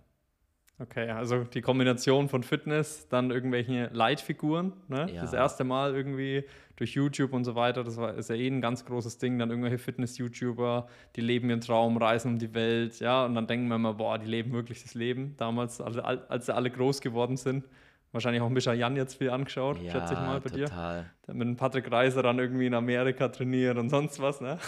[0.79, 5.09] Okay, also die Kombination von Fitness, dann irgendwelche Leitfiguren, ne?
[5.13, 5.21] Ja.
[5.21, 6.45] das erste Mal irgendwie
[6.77, 9.51] durch YouTube und so weiter, das war, ist ja eh ein ganz großes Ding, dann
[9.51, 13.77] irgendwelche Fitness-YouTuber, die leben ihren Traum, reisen um die Welt, ja, und dann denken wir
[13.77, 17.65] immer, boah, die leben wirklich das Leben, damals, als sie alle groß geworden sind.
[18.11, 21.03] Wahrscheinlich auch Mischa Jan jetzt viel angeschaut, ja, schätze ich mal bei total.
[21.03, 21.11] dir.
[21.27, 24.59] Der mit dem Patrick Reiser dann irgendwie in Amerika trainiert und sonst was, ne?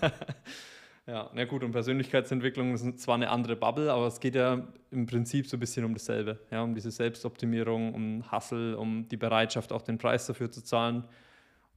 [1.06, 5.04] Ja, na gut, und Persönlichkeitsentwicklung ist zwar eine andere Bubble, aber es geht ja im
[5.04, 6.40] Prinzip so ein bisschen um dasselbe.
[6.50, 11.06] Ja, um diese Selbstoptimierung, um Hustle, um die Bereitschaft, auch den Preis dafür zu zahlen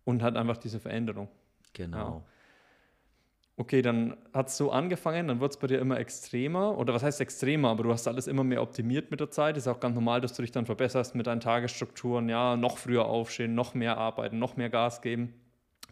[0.05, 1.27] und halt einfach diese Veränderung.
[1.73, 1.97] Genau.
[1.97, 2.25] Ja.
[3.59, 6.77] Okay, dann hat es so angefangen, dann wird es bei dir immer extremer.
[6.77, 7.69] Oder was heißt extremer?
[7.69, 9.57] Aber du hast alles immer mehr optimiert mit der Zeit.
[9.57, 12.29] Ist auch ganz normal, dass du dich dann verbesserst mit deinen Tagesstrukturen.
[12.29, 15.33] Ja, noch früher aufstehen, noch mehr arbeiten, noch mehr Gas geben.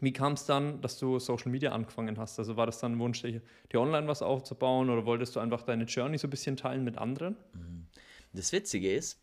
[0.01, 2.38] Wie kam es dann, dass du Social Media angefangen hast?
[2.39, 3.41] Also war das dann ein Wunsch, dir
[3.73, 7.38] online was aufzubauen oder wolltest du einfach deine Journey so ein bisschen teilen mit anderen?
[7.53, 7.88] Mhm.
[8.34, 9.21] Das Witzige ist,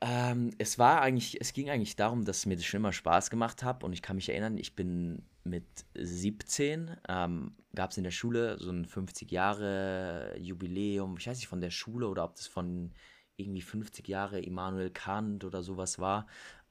[0.00, 3.62] ähm, es war eigentlich, es ging eigentlich darum, dass mir das schon immer Spaß gemacht
[3.62, 8.10] hat und ich kann mich erinnern, ich bin mit 17, ähm, gab es in der
[8.10, 12.46] Schule so ein 50 Jahre Jubiläum, ich weiß nicht von der Schule oder ob das
[12.46, 12.92] von
[13.36, 16.26] irgendwie 50 Jahre Immanuel Kant oder sowas war.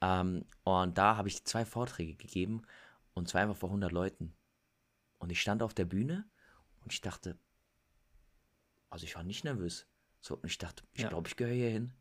[0.05, 2.61] Ähm, und da habe ich zwei Vorträge gegeben
[3.13, 4.35] und zwar einfach vor 100 Leuten.
[5.17, 6.29] Und ich stand auf der Bühne
[6.81, 7.39] und ich dachte,
[8.89, 9.87] also ich war nicht nervös.
[10.21, 11.09] So, und ich dachte, ich ja.
[11.09, 11.93] glaube, ich gehöre hier hin.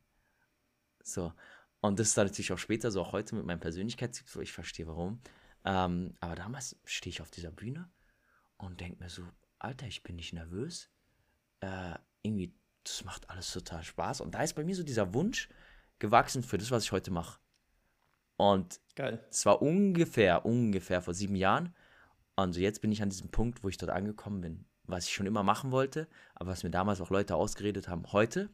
[1.03, 1.33] So.
[1.81, 4.53] Und das ist dann natürlich auch später, so auch heute mit meinem Persönlichkeitstyp, so ich
[4.53, 5.21] verstehe warum.
[5.65, 7.91] Ähm, aber damals stehe ich auf dieser Bühne
[8.59, 9.27] und denke mir so,
[9.59, 10.91] Alter, ich bin nicht nervös.
[11.61, 14.21] Äh, irgendwie, das macht alles total Spaß.
[14.21, 15.49] Und da ist bei mir so dieser Wunsch
[15.99, 17.39] gewachsen für das, was ich heute mache.
[18.37, 18.81] Und
[19.31, 21.75] es war ungefähr, ungefähr vor sieben Jahren.
[22.37, 25.27] Also jetzt bin ich an diesem Punkt, wo ich dort angekommen bin, was ich schon
[25.27, 28.13] immer machen wollte, aber was mir damals auch Leute ausgeredet haben.
[28.13, 28.51] Heute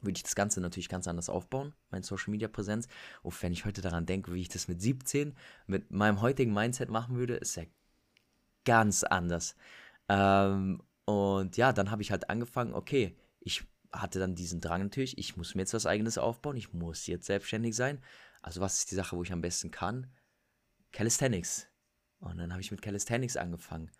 [0.00, 2.88] würde ich das Ganze natürlich ganz anders aufbauen, meine Social Media Präsenz.
[3.22, 5.34] Und wenn ich heute daran denke, wie ich das mit 17
[5.66, 7.64] mit meinem heutigen Mindset machen würde, ist ja
[8.64, 9.56] ganz anders.
[10.08, 15.18] Ähm, und ja, dann habe ich halt angefangen, okay, ich hatte dann diesen Drang natürlich,
[15.18, 18.00] ich muss mir jetzt was eigenes aufbauen, ich muss jetzt selbstständig sein.
[18.44, 20.06] Also was ist die Sache, wo ich am besten kann?
[20.92, 21.66] Calisthenics.
[22.18, 23.90] Und dann habe ich mit Calisthenics angefangen.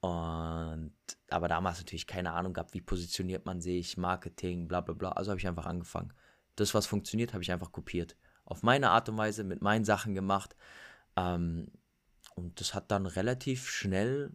[0.00, 0.94] Und
[1.28, 5.10] aber damals natürlich keine Ahnung gehabt, wie positioniert man sich, Marketing, bla bla bla.
[5.10, 6.14] Also habe ich einfach angefangen.
[6.56, 8.16] Das, was funktioniert, habe ich einfach kopiert.
[8.46, 10.56] Auf meine Art und Weise, mit meinen Sachen gemacht.
[11.16, 11.70] Ähm,
[12.36, 14.34] und das hat dann relativ schnell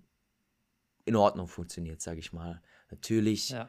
[1.06, 2.62] in Ordnung funktioniert, sage ich mal.
[2.92, 3.68] Natürlich, ja.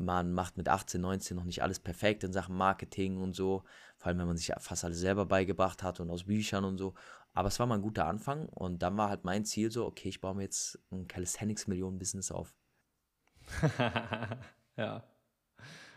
[0.00, 3.64] Man macht mit 18, 19 noch nicht alles perfekt in Sachen Marketing und so.
[3.98, 6.94] Vor allem, wenn man sich fast alles selber beigebracht hat und aus Büchern und so.
[7.32, 10.08] Aber es war mal ein guter Anfang und dann war halt mein Ziel so, okay,
[10.08, 12.54] ich baue mir jetzt ein Calisthenics-Millionen-Business auf.
[14.76, 15.04] ja,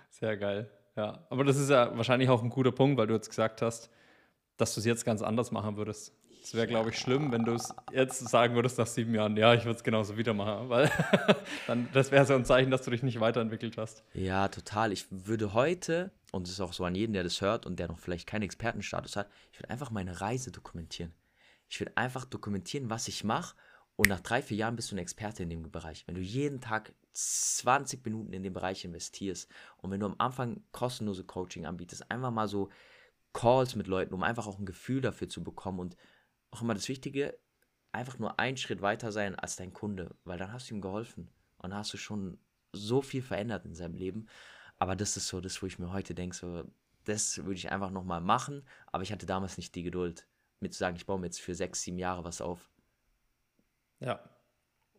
[0.09, 0.69] sehr geil.
[0.95, 3.89] Ja, aber das ist ja wahrscheinlich auch ein guter Punkt, weil du jetzt gesagt hast,
[4.57, 6.15] dass du es jetzt ganz anders machen würdest.
[6.43, 9.53] Es wäre, glaube ich, schlimm, wenn du es jetzt sagen würdest nach sieben Jahren, ja,
[9.53, 10.91] ich würde es genauso wieder machen, weil
[11.67, 14.03] dann das wäre so ein Zeichen, dass du dich nicht weiterentwickelt hast.
[14.13, 14.91] Ja, total.
[14.91, 17.87] Ich würde heute, und es ist auch so an jeden, der das hört und der
[17.87, 21.13] noch vielleicht keinen Expertenstatus hat, ich würde einfach meine Reise dokumentieren.
[21.69, 23.55] Ich will einfach dokumentieren, was ich mache.
[23.95, 26.05] Und nach drei, vier Jahren bist du ein Experte in dem Bereich.
[26.07, 30.61] Wenn du jeden Tag 20 Minuten in den Bereich investierst und wenn du am Anfang
[30.73, 32.69] kostenlose Coaching anbietest, einfach mal so
[33.33, 35.95] Calls mit Leuten, um einfach auch ein Gefühl dafür zu bekommen und
[36.53, 37.37] auch immer das Wichtige,
[37.91, 41.29] einfach nur einen Schritt weiter sein als dein Kunde, weil dann hast du ihm geholfen
[41.57, 42.39] und hast du schon
[42.71, 44.27] so viel verändert in seinem Leben.
[44.79, 46.63] Aber das ist so das, wo ich mir heute denke, so,
[47.05, 50.27] das würde ich einfach nochmal machen, aber ich hatte damals nicht die Geduld
[50.59, 52.71] mir zu sagen, ich baue mir jetzt für sechs, sieben Jahre was auf.
[53.99, 54.23] Ja.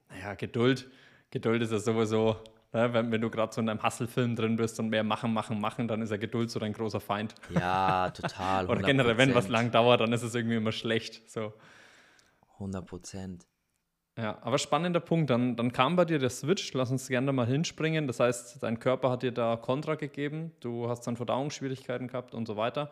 [0.08, 0.90] Naja, Geduld.
[1.30, 2.42] Geduld ist ja sowieso,
[2.74, 5.60] ne, wenn, wenn du gerade so in einem Hustle-Film drin bist und mehr machen, machen,
[5.60, 7.34] machen, dann ist ja Geduld so dein großer Feind.
[7.50, 8.66] Ja, total.
[8.68, 11.30] Oder generell, wenn was lang dauert, dann ist es irgendwie immer schlecht.
[11.30, 11.52] So.
[12.54, 13.46] 100 Prozent.
[14.16, 15.30] Ja, aber spannender Punkt.
[15.30, 16.72] Dann, dann kam bei dir der Switch.
[16.74, 18.06] Lass uns gerne mal hinspringen.
[18.06, 20.52] Das heißt, dein Körper hat dir da Kontra gegeben.
[20.60, 22.90] Du hast dann Verdauungsschwierigkeiten gehabt und so weiter.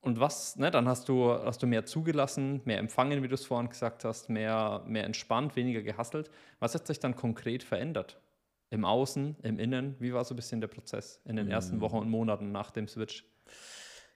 [0.00, 3.46] Und was, ne, dann hast du, hast du mehr zugelassen, mehr empfangen, wie du es
[3.46, 6.30] vorhin gesagt hast, mehr, mehr entspannt, weniger gehasselt.
[6.58, 8.18] Was hat sich dann konkret verändert?
[8.70, 10.00] Im Außen, im Innen?
[10.00, 12.88] Wie war so ein bisschen der Prozess in den ersten Wochen und Monaten nach dem
[12.88, 13.24] Switch?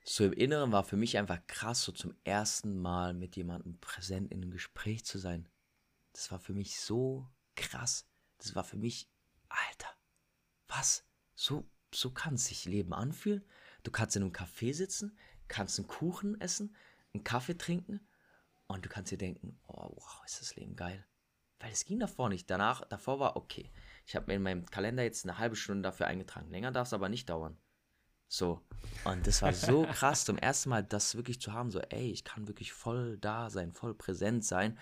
[0.05, 4.33] So im Inneren war für mich einfach krass, so zum ersten Mal mit jemandem präsent
[4.33, 5.49] in einem Gespräch zu sein.
[6.13, 8.09] Das war für mich so krass.
[8.39, 9.11] Das war für mich,
[9.49, 9.89] Alter,
[10.67, 11.05] was?
[11.35, 13.45] So, so kann sich Leben anfühlen?
[13.83, 16.75] Du kannst in einem Café sitzen, kannst einen Kuchen essen,
[17.13, 18.01] einen Kaffee trinken
[18.67, 21.07] und du kannst dir denken, oh, wow, ist das Leben geil.
[21.59, 22.49] Weil es ging davor nicht.
[22.51, 23.71] Danach, davor war okay.
[24.09, 26.51] Ich habe mir in meinem Kalender jetzt eine halbe Stunde dafür eingetragen.
[26.51, 27.59] Länger darf es aber nicht dauern.
[28.27, 28.63] So.
[29.05, 32.25] Und das war so krass, zum ersten Mal das wirklich zu haben, so, ey, ich
[32.25, 34.79] kann wirklich voll da sein, voll präsent sein.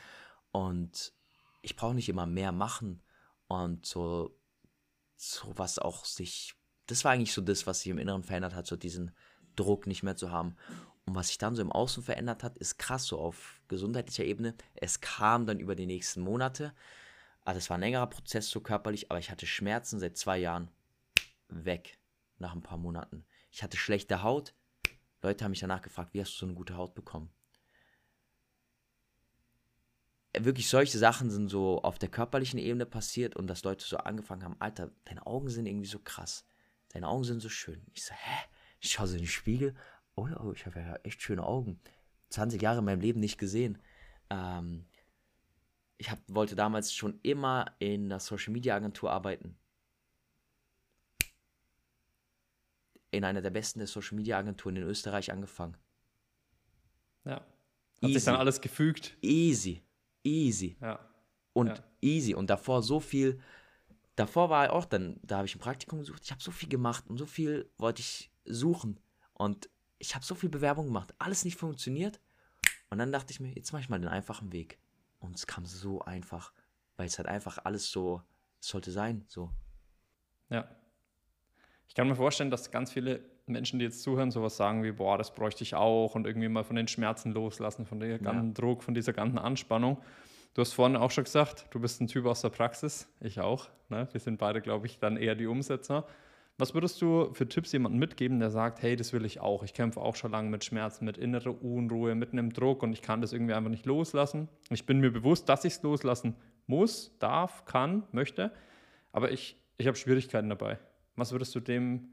[0.53, 1.13] Und
[1.61, 3.03] ich brauche nicht immer mehr machen.
[3.49, 4.39] Und so,
[5.17, 6.55] so was auch sich,
[6.87, 9.11] das war eigentlich so das, was sich im Inneren verändert hat, so diesen
[9.57, 10.55] Druck nicht mehr zu haben.
[11.05, 14.55] Und was sich dann so im Außen verändert hat, ist krass, so auf gesundheitlicher Ebene.
[14.77, 16.73] Es kam dann über die nächsten Monate.
[17.47, 20.69] Also es war ein längerer Prozess so körperlich, aber ich hatte Schmerzen seit zwei Jahren
[21.49, 21.97] weg
[22.39, 23.25] nach ein paar Monaten.
[23.53, 24.53] Ich hatte schlechte Haut.
[25.23, 27.31] Leute haben mich danach gefragt, wie hast du so eine gute Haut bekommen?
[30.37, 34.43] Wirklich solche Sachen sind so auf der körperlichen Ebene passiert und dass Leute so angefangen
[34.43, 36.45] haben, Alter, deine Augen sind irgendwie so krass.
[36.89, 37.87] Deine Augen sind so schön.
[37.95, 38.45] Ich so, hä?
[38.81, 39.77] Ich schaue so in den Spiegel.
[40.17, 41.79] Oh ja, ich habe ja echt schöne Augen.
[42.31, 43.81] 20 Jahre in meinem Leben nicht gesehen.
[44.31, 44.89] Ähm,
[45.99, 49.57] ich hab, wollte damals schon immer in einer Social Media Agentur arbeiten.
[53.11, 55.77] In einer der besten der Social Media Agenturen in Österreich angefangen.
[57.25, 57.37] Ja.
[57.37, 57.45] Hat
[58.03, 58.15] easy.
[58.15, 59.17] sich dann alles gefügt.
[59.23, 59.83] Easy.
[60.23, 60.77] Easy.
[60.81, 60.99] Ja.
[61.55, 61.85] Und ja.
[62.03, 62.35] easy.
[62.35, 63.41] Und davor so viel
[64.17, 66.23] davor war auch dann, da habe ich ein Praktikum gesucht.
[66.25, 68.99] Ich habe so viel gemacht und so viel wollte ich suchen.
[69.35, 71.15] Und ich habe so viel Bewerbung gemacht.
[71.19, 72.21] Alles nicht funktioniert.
[72.91, 74.79] Und dann dachte ich mir, jetzt mache ich mal den einfachen Weg.
[75.19, 76.53] Und es kam so einfach,
[76.97, 78.23] weil es halt einfach alles so
[78.61, 79.25] sollte sein.
[79.29, 79.51] So.
[80.51, 80.69] Ja.
[81.89, 85.19] Ich kann mir vorstellen, dass ganz viele Menschen, die jetzt zuhören, sowas sagen wie, boah,
[85.19, 88.55] das bräuchte ich auch und irgendwie mal von den Schmerzen loslassen, von dem ganzen ja.
[88.55, 89.99] Druck, von dieser ganzen Anspannung.
[90.55, 93.69] Du hast vorhin auch schon gesagt, du bist ein Typ aus der Praxis, ich auch.
[93.89, 94.09] Ne?
[94.11, 96.07] Wir sind beide, glaube ich, dann eher die Umsetzer.
[96.59, 99.63] Was würdest du für Tipps jemandem mitgeben, der sagt, hey, das will ich auch.
[99.63, 103.03] Ich kämpfe auch schon lange mit Schmerzen, mit innerer Unruhe, mit einem Druck und ich
[103.03, 104.49] kann das irgendwie einfach nicht loslassen.
[104.71, 106.35] Ich bin mir bewusst, dass ich es loslassen
[106.67, 108.53] muss, darf, kann, möchte,
[109.13, 110.79] aber ich, ich habe Schwierigkeiten dabei.
[111.15, 112.09] Was würdest du dem,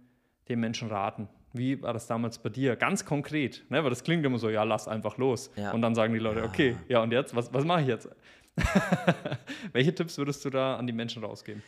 [0.49, 1.29] dem Menschen raten?
[1.53, 2.75] Wie war das damals bei dir?
[2.75, 3.81] Ganz konkret, ne?
[3.83, 5.51] weil das klingt immer so, ja, lass einfach los.
[5.55, 5.71] Ja.
[5.71, 6.45] Und dann sagen die Leute, ja.
[6.45, 8.09] okay, ja, und jetzt, was, was mache ich jetzt?
[9.71, 11.63] Welche Tipps würdest du da an die Menschen rausgeben?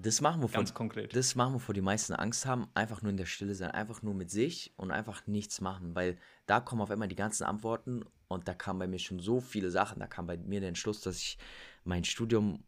[0.00, 1.14] Das machen, wovon, Ganz konkret.
[1.16, 4.14] Das machen, wovor die meisten Angst haben, einfach nur in der Stille sein, einfach nur
[4.14, 8.46] mit sich und einfach nichts machen, weil da kommen auf einmal die ganzen Antworten und
[8.46, 9.98] da kamen bei mir schon so viele Sachen.
[9.98, 11.38] Da kam bei mir der Entschluss, dass ich
[11.84, 12.64] mein Studium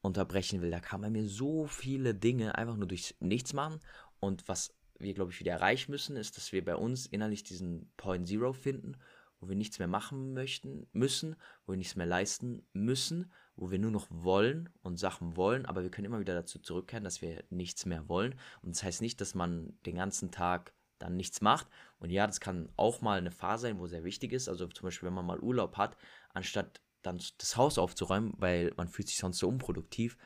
[0.00, 0.70] unterbrechen will.
[0.70, 3.80] Da kamen bei mir so viele Dinge einfach nur durch nichts machen
[4.20, 7.90] und was wir, glaube ich, wieder erreichen müssen, ist, dass wir bei uns innerlich diesen
[7.96, 8.96] Point Zero finden,
[9.40, 13.78] wo wir nichts mehr machen möchten, müssen, wo wir nichts mehr leisten müssen wo wir
[13.78, 17.44] nur noch wollen und Sachen wollen, aber wir können immer wieder dazu zurückkehren, dass wir
[17.50, 18.34] nichts mehr wollen.
[18.62, 21.68] Und das heißt nicht, dass man den ganzen Tag dann nichts macht.
[21.98, 24.48] Und ja, das kann auch mal eine Phase sein, wo sehr wichtig ist.
[24.48, 25.96] Also zum Beispiel, wenn man mal Urlaub hat,
[26.32, 30.16] anstatt dann das Haus aufzuräumen, weil man fühlt sich sonst so unproduktiv,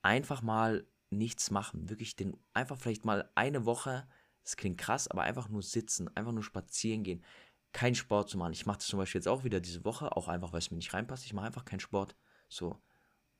[0.00, 1.90] einfach mal nichts machen.
[1.90, 4.08] Wirklich den, einfach vielleicht mal eine Woche,
[4.44, 7.22] das klingt krass, aber einfach nur sitzen, einfach nur spazieren gehen,
[7.72, 8.52] keinen Sport zu machen.
[8.52, 10.78] Ich mache das zum Beispiel jetzt auch wieder diese Woche, auch einfach, weil es mir
[10.78, 11.24] nicht reinpasst.
[11.26, 12.16] Ich mache einfach keinen Sport.
[12.52, 12.76] So.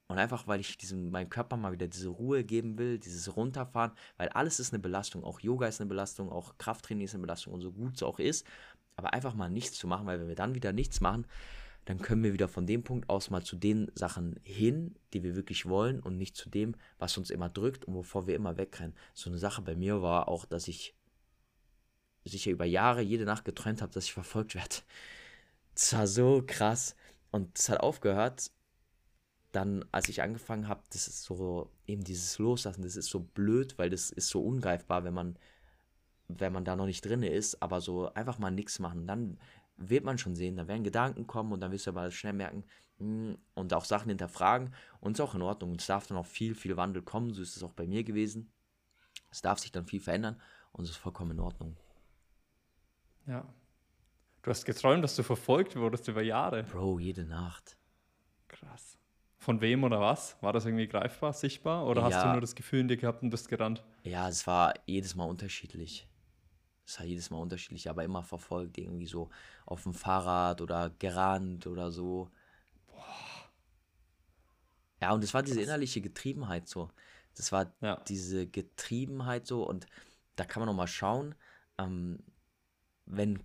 [0.09, 3.93] Und einfach, weil ich diesem, meinem Körper mal wieder diese Ruhe geben will, dieses Runterfahren,
[4.17, 5.25] weil alles ist eine Belastung.
[5.25, 8.19] Auch Yoga ist eine Belastung, auch Krafttraining ist eine Belastung und so gut es auch
[8.19, 8.47] ist.
[8.97, 11.27] Aber einfach mal nichts zu machen, weil wenn wir dann wieder nichts machen,
[11.85, 15.35] dann können wir wieder von dem Punkt aus mal zu den Sachen hin, die wir
[15.35, 18.95] wirklich wollen und nicht zu dem, was uns immer drückt und wovor wir immer wegrennen.
[19.15, 20.95] So eine Sache bei mir war auch, dass ich
[22.25, 24.77] sicher über Jahre jede Nacht geträumt habe, dass ich verfolgt werde.
[25.75, 26.95] Das war so krass.
[27.31, 28.51] Und das hat aufgehört,
[29.53, 33.79] dann, als ich angefangen habe, das ist so, eben dieses Loslassen, das ist so blöd,
[33.79, 35.39] weil das ist so ungreifbar, wenn man,
[36.29, 39.39] wenn man da noch nicht drin ist, aber so einfach mal nichts machen, dann
[39.77, 42.65] wird man schon sehen, da werden Gedanken kommen und dann wirst du aber schnell merken
[42.99, 45.75] hm, und auch Sachen hinterfragen und es ist auch in Ordnung.
[45.75, 48.51] Es darf dann auch viel, viel Wandel kommen, so ist es auch bei mir gewesen.
[49.31, 50.41] Es darf sich dann viel verändern
[50.73, 51.77] und es ist vollkommen in Ordnung.
[53.27, 53.47] Ja.
[54.43, 56.65] Du hast geträumt, dass du verfolgt wurdest über Jahre.
[56.65, 57.77] Bro, jede Nacht.
[58.49, 58.99] Krass.
[59.43, 60.37] Von wem oder was?
[60.41, 61.85] War das irgendwie greifbar, sichtbar?
[61.89, 62.07] Oder ja.
[62.07, 63.83] hast du nur das Gefühl in dir gehabt und bist gerannt?
[64.05, 66.07] Ja, es war jedes Mal unterschiedlich.
[66.87, 69.31] Es war jedes Mal unterschiedlich, aber immer verfolgt, irgendwie so
[69.67, 72.31] auf dem Fahrrad oder gerannt oder so.
[72.87, 73.03] Boah.
[75.01, 76.93] Ja, und es war diese innerliche Getriebenheit so.
[77.35, 77.97] Das war ja.
[78.07, 79.89] diese Getriebenheit so und
[80.37, 81.35] da kann man nochmal schauen,
[81.79, 82.21] ähm,
[83.07, 83.43] wenn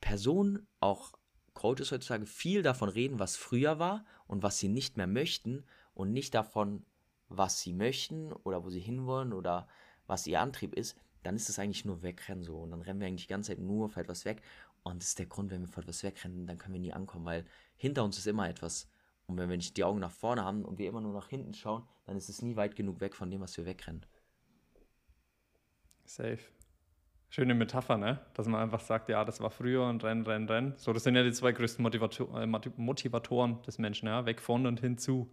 [0.00, 1.12] Personen auch
[1.54, 6.10] Coaches heutzutage viel davon reden, was früher war und was sie nicht mehr möchten und
[6.10, 6.86] nicht davon,
[7.28, 9.68] was sie möchten oder wo sie hinwollen oder
[10.06, 12.56] was ihr Antrieb ist, dann ist es eigentlich nur wegrennen so.
[12.56, 14.40] Und dann rennen wir eigentlich die ganze Zeit nur vor etwas weg.
[14.84, 17.26] Und das ist der Grund, wenn wir vor etwas wegrennen, dann können wir nie ankommen,
[17.26, 17.44] weil
[17.76, 18.88] hinter uns ist immer etwas.
[19.26, 21.52] Und wenn wir nicht die Augen nach vorne haben und wir immer nur nach hinten
[21.52, 24.06] schauen, dann ist es nie weit genug weg von dem, was wir wegrennen.
[26.06, 26.40] Safe.
[27.34, 28.20] Schöne Metapher, ne?
[28.34, 30.74] Dass man einfach sagt, ja, das war früher und renn, renn, renn.
[30.76, 34.66] So, das sind ja die zwei größten Motivator äh, Motivatoren des Menschen, ja, weg von
[34.66, 35.32] und hinzu.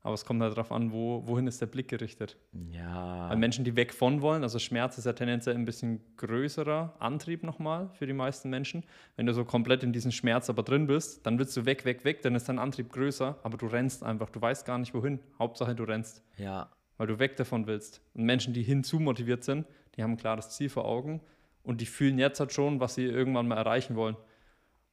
[0.00, 2.38] Aber es kommt halt darauf an, wo, wohin ist der Blick gerichtet.
[2.70, 3.28] Ja.
[3.28, 7.42] Weil Menschen, die weg von wollen, also Schmerz ist ja tendenziell ein bisschen größerer Antrieb
[7.42, 8.84] nochmal für die meisten Menschen.
[9.16, 12.06] Wenn du so komplett in diesem Schmerz aber drin bist, dann willst du weg, weg,
[12.06, 15.18] weg, dann ist dein Antrieb größer, aber du rennst einfach, du weißt gar nicht wohin.
[15.38, 16.24] Hauptsache du rennst.
[16.38, 16.70] Ja.
[16.96, 18.00] Weil du weg davon willst.
[18.14, 19.66] Und Menschen, die hinzu motiviert sind,
[19.98, 21.20] die haben ein klares Ziel vor Augen
[21.62, 24.16] und die fühlen jetzt halt schon, was sie irgendwann mal erreichen wollen.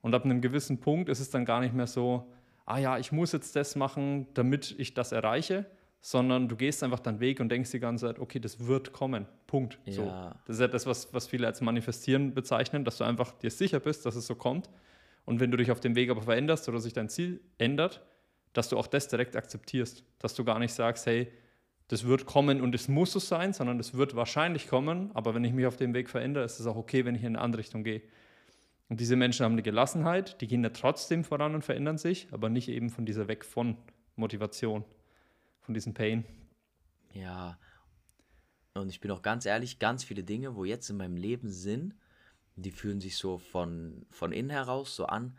[0.01, 2.31] Und ab einem gewissen Punkt ist es dann gar nicht mehr so,
[2.65, 5.65] ah ja, ich muss jetzt das machen, damit ich das erreiche,
[6.01, 9.27] sondern du gehst einfach deinen Weg und denkst die ganze Zeit, okay, das wird kommen.
[9.47, 9.79] Punkt.
[9.85, 9.93] Ja.
[9.93, 10.05] So.
[10.45, 13.79] Das ist ja das, was, was viele als Manifestieren bezeichnen, dass du einfach dir sicher
[13.79, 14.69] bist, dass es so kommt.
[15.25, 18.03] Und wenn du dich auf dem Weg aber veränderst oder sich dein Ziel ändert,
[18.53, 20.03] dass du auch das direkt akzeptierst.
[20.19, 21.31] Dass du gar nicht sagst, hey,
[21.87, 25.43] das wird kommen und es muss so sein, sondern es wird wahrscheinlich kommen, aber wenn
[25.43, 27.59] ich mich auf dem Weg verändere, ist es auch okay, wenn ich in eine andere
[27.59, 28.01] Richtung gehe.
[28.89, 32.49] Und diese Menschen haben eine Gelassenheit, die gehen ja trotzdem voran und verändern sich, aber
[32.49, 33.77] nicht eben von dieser Weg von
[34.15, 34.83] Motivation,
[35.61, 36.23] von diesem Pain.
[37.13, 37.57] Ja.
[38.73, 41.95] Und ich bin auch ganz ehrlich, ganz viele Dinge, wo jetzt in meinem Leben sind,
[42.55, 45.37] die fühlen sich so von, von innen heraus so an,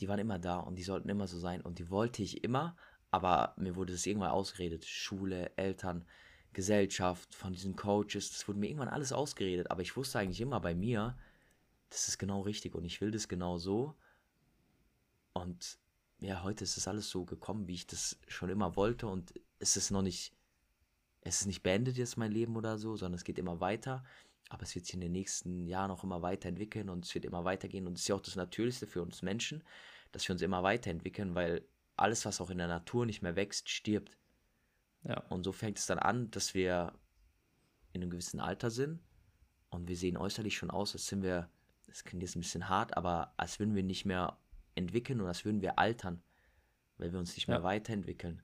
[0.00, 2.76] die waren immer da und die sollten immer so sein und die wollte ich immer,
[3.14, 4.84] aber mir wurde das irgendwann ausgeredet.
[4.84, 6.04] Schule, Eltern,
[6.52, 10.58] Gesellschaft, von diesen Coaches, das wurde mir irgendwann alles ausgeredet, aber ich wusste eigentlich immer
[10.58, 11.16] bei mir,
[11.90, 13.94] das ist genau richtig und ich will das genau so.
[15.32, 15.78] Und
[16.18, 19.76] ja, heute ist das alles so gekommen, wie ich das schon immer wollte und es
[19.76, 20.32] ist noch nicht,
[21.20, 24.04] es ist nicht beendet jetzt mein Leben oder so, sondern es geht immer weiter.
[24.48, 27.44] Aber es wird sich in den nächsten Jahren auch immer weiterentwickeln und es wird immer
[27.44, 27.86] weitergehen.
[27.86, 29.62] Und es ist ja auch das Natürlichste für uns Menschen,
[30.10, 31.64] dass wir uns immer weiterentwickeln, weil
[31.96, 34.16] alles, was auch in der Natur nicht mehr wächst, stirbt.
[35.02, 35.20] Ja.
[35.28, 36.92] Und so fängt es dann an, dass wir
[37.92, 39.00] in einem gewissen Alter sind
[39.70, 41.48] und wir sehen äußerlich schon aus, als sind wir,
[41.86, 44.38] das klingt jetzt ein bisschen hart, aber als würden wir nicht mehr
[44.74, 46.22] entwickeln und als würden wir altern,
[46.98, 47.62] weil wir uns nicht mehr ja.
[47.62, 48.42] weiterentwickeln.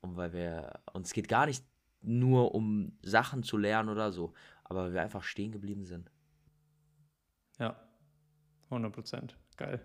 [0.00, 1.64] Und weil wir, uns geht gar nicht
[2.02, 6.10] nur um Sachen zu lernen oder so, aber weil wir einfach stehen geblieben sind.
[7.58, 7.80] Ja,
[8.64, 9.38] 100 Prozent.
[9.56, 9.80] Geil.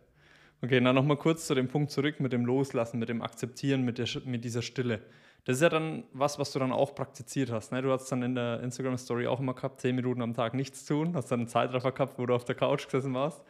[0.62, 3.98] Okay, dann nochmal kurz zu dem Punkt zurück mit dem Loslassen, mit dem Akzeptieren, mit,
[3.98, 5.02] der, mit dieser Stille.
[5.46, 7.72] Das ist ja dann was, was du dann auch praktiziert hast.
[7.72, 7.82] Ne?
[7.82, 11.16] Du hast dann in der Instagram-Story auch immer gehabt, 10 Minuten am Tag nichts tun,
[11.16, 13.42] hast dann einen Zeitraffer gehabt, wo du auf der Couch gesessen warst.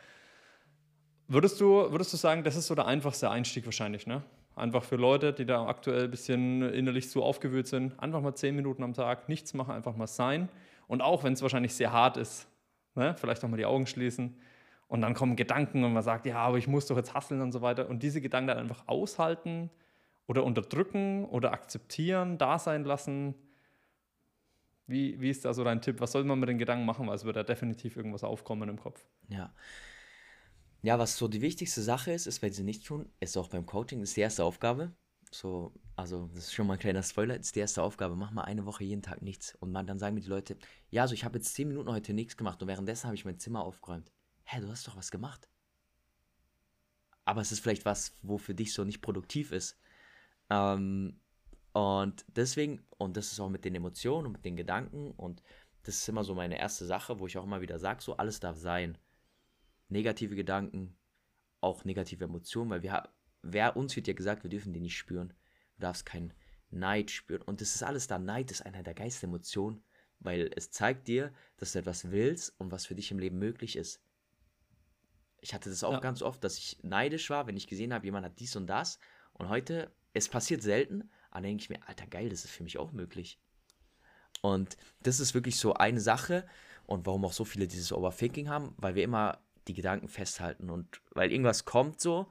[1.27, 4.23] Würdest du, würdest du sagen, das ist so der einfachste Einstieg wahrscheinlich, ne?
[4.55, 8.55] Einfach für Leute, die da aktuell ein bisschen innerlich so aufgewühlt sind, einfach mal 10
[8.55, 10.49] Minuten am Tag nichts machen, einfach mal sein.
[10.87, 12.47] Und auch wenn es wahrscheinlich sehr hart ist,
[12.95, 13.15] ne?
[13.17, 14.35] vielleicht auch mal die Augen schließen.
[14.89, 17.51] Und dann kommen Gedanken und man sagt, ja, aber ich muss doch jetzt hasseln und
[17.51, 17.87] so weiter.
[17.87, 19.69] Und diese Gedanken dann einfach aushalten
[20.27, 23.35] oder unterdrücken oder akzeptieren, da sein lassen.
[24.87, 26.01] Wie, wie ist da so dein Tipp?
[26.01, 27.07] Was soll man mit den Gedanken machen?
[27.07, 29.05] Weil es wird da definitiv irgendwas aufkommen im Kopf.
[29.27, 29.53] Ja.
[30.81, 33.67] Ja, was so die wichtigste Sache ist, ist, wenn sie nicht tun, ist auch beim
[33.67, 34.91] Coaching, ist die erste Aufgabe.
[35.29, 38.45] So, also das ist schon mal ein kleiner Spoiler, ist die erste Aufgabe, mach mal
[38.45, 39.53] eine Woche jeden Tag nichts.
[39.59, 40.57] Und man, dann sagen mir die Leute,
[40.89, 43.37] ja, also ich habe jetzt zehn Minuten heute nichts gemacht und währenddessen habe ich mein
[43.37, 44.11] Zimmer aufgeräumt.
[44.51, 45.47] Hä, du hast doch was gemacht.
[47.23, 49.79] Aber es ist vielleicht was, wo für dich so nicht produktiv ist.
[50.49, 51.19] Ähm,
[51.73, 55.43] und deswegen, und das ist auch mit den Emotionen und mit den Gedanken und
[55.83, 58.39] das ist immer so meine erste Sache, wo ich auch immer wieder sage, so alles
[58.39, 58.97] darf sein
[59.87, 60.97] negative Gedanken,
[61.61, 63.07] auch negative Emotionen, weil wir
[63.43, 65.29] wer uns wird ja gesagt, wir dürfen die nicht spüren.
[65.75, 66.33] Du darfst keinen
[66.71, 67.43] Neid spüren.
[67.43, 68.17] Und das ist alles da.
[68.17, 69.83] Neid ist einer der geilsten Emotionen,
[70.19, 73.75] weil es zeigt dir, dass du etwas willst und was für dich im Leben möglich
[73.75, 74.01] ist.
[75.41, 75.99] Ich hatte das auch ja.
[75.99, 78.99] ganz oft, dass ich neidisch war, wenn ich gesehen habe, jemand hat dies und das.
[79.33, 82.77] Und heute, es passiert selten, aber denke ich mir, Alter, geil, das ist für mich
[82.77, 83.39] auch möglich.
[84.41, 86.47] Und das ist wirklich so eine Sache
[86.85, 91.01] und warum auch so viele dieses Overthinking haben, weil wir immer die Gedanken festhalten und
[91.11, 92.27] weil irgendwas kommt so,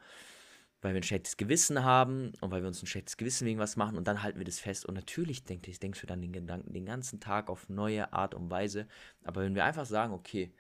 [0.81, 3.77] weil wir ein schlechtes Gewissen haben und weil wir uns ein schlechtes Gewissen wegen was
[3.77, 6.73] machen und dann halten wir das fest und natürlich denk, denkst du dann den Gedanken
[6.73, 8.87] den ganzen Tag auf neue Art und Weise,
[9.25, 10.53] aber wenn wir einfach sagen, okay,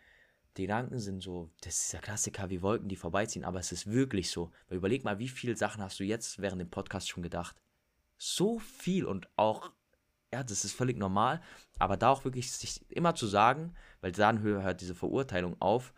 [0.58, 3.90] die Gedanken sind so, das ist der Klassiker wie Wolken, die vorbeiziehen, aber es ist
[3.90, 7.22] wirklich so, weil überleg mal, wie viele Sachen hast du jetzt während dem Podcast schon
[7.22, 7.56] gedacht?
[8.18, 9.70] So viel und auch
[10.32, 11.40] ja, das ist völlig normal,
[11.78, 15.94] aber da auch wirklich sich immer zu sagen, weil dann hört diese Verurteilung auf,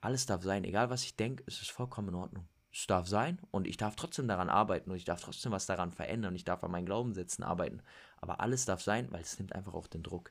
[0.00, 2.48] alles darf sein, egal was ich denke, es ist vollkommen in Ordnung.
[2.72, 5.90] Es darf sein und ich darf trotzdem daran arbeiten und ich darf trotzdem was daran
[5.90, 6.36] verändern.
[6.36, 7.82] Ich darf an meinen Glaubenssätzen arbeiten.
[8.18, 10.30] Aber alles darf sein, weil es nimmt einfach auch den Druck.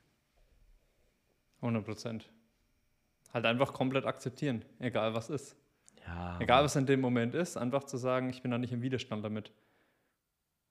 [1.57, 2.31] 100 Prozent.
[3.33, 5.55] Halt einfach komplett akzeptieren, egal was ist.
[6.05, 8.81] Ja, egal was in dem Moment ist, einfach zu sagen, ich bin da nicht im
[8.81, 9.51] Widerstand damit.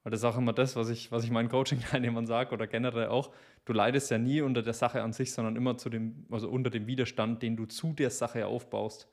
[0.03, 3.09] Weil das ist auch immer das, was ich, was ich meinen Coaching-Teilnehmern sage oder generell
[3.09, 3.33] auch.
[3.65, 6.71] Du leidest ja nie unter der Sache an sich, sondern immer zu dem, also unter
[6.71, 9.09] dem Widerstand, den du zu der Sache aufbaust.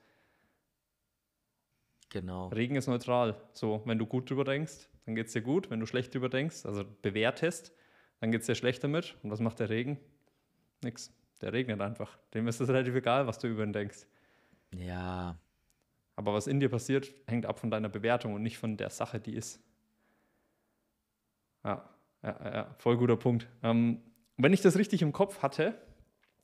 [2.10, 2.48] Genau.
[2.48, 3.36] Regen ist neutral.
[3.52, 5.70] So, wenn du gut drüber denkst, dann geht es dir gut.
[5.70, 7.72] Wenn du schlecht drüber denkst, also bewertest,
[8.20, 9.16] dann geht es dir schlecht damit.
[9.22, 9.98] Und was macht der Regen?
[10.82, 11.12] Nix.
[11.40, 12.18] Der regnet einfach.
[12.34, 14.06] Dem ist es relativ egal, was du über ihn denkst.
[14.74, 15.38] Ja.
[16.16, 19.20] Aber was in dir passiert, hängt ab von deiner Bewertung und nicht von der Sache,
[19.20, 19.60] die ist.
[21.62, 21.88] Ja,
[22.22, 23.46] ja, ja voll guter Punkt.
[23.62, 24.00] Ähm,
[24.38, 25.78] wenn ich das richtig im Kopf hatte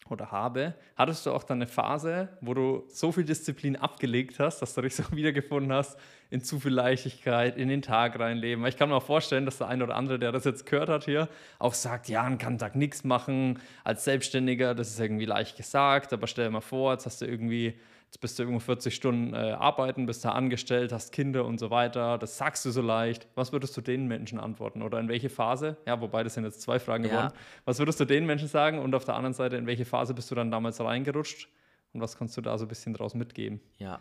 [0.08, 4.60] oder habe, hattest du auch dann eine Phase, wo du so viel Disziplin abgelegt hast,
[4.60, 5.98] dass du dich so wiedergefunden hast
[6.30, 8.64] in zu viel Leichtigkeit, in den Tag reinleben.
[8.66, 11.04] Ich kann mir auch vorstellen, dass der eine oder andere, der das jetzt gehört hat
[11.04, 11.28] hier,
[11.58, 16.12] auch sagt, ja, man kann Tag nichts machen als Selbstständiger, das ist irgendwie leicht gesagt,
[16.12, 17.74] aber stell dir mal vor, jetzt hast du irgendwie
[18.20, 22.18] bist du irgendwo 40 Stunden äh, arbeiten, bist da angestellt, hast Kinder und so weiter,
[22.18, 23.26] das sagst du so leicht.
[23.34, 24.82] Was würdest du den Menschen antworten?
[24.82, 25.78] Oder in welche Phase?
[25.86, 27.32] Ja, wobei das sind jetzt zwei Fragen geworden.
[27.32, 27.40] Ja.
[27.64, 28.78] Was würdest du den Menschen sagen?
[28.78, 31.48] Und auf der anderen Seite, in welche Phase bist du dann damals reingerutscht?
[31.92, 33.60] Und was kannst du da so ein bisschen draus mitgeben?
[33.78, 34.00] Ja,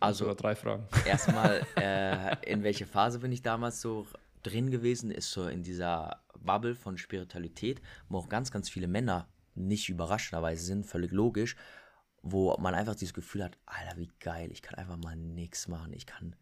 [0.00, 0.86] also drei Fragen.
[1.06, 4.06] Erstmal, äh, in welche Phase bin ich damals so
[4.42, 5.10] drin gewesen?
[5.10, 10.64] Ist so in dieser Bubble von Spiritualität, wo auch ganz, ganz viele Männer nicht überraschenderweise
[10.64, 11.56] sind, völlig logisch,
[12.22, 15.92] wo man einfach dieses Gefühl hat, Alter, wie geil, ich kann einfach mal nichts machen,
[15.92, 16.36] ich kann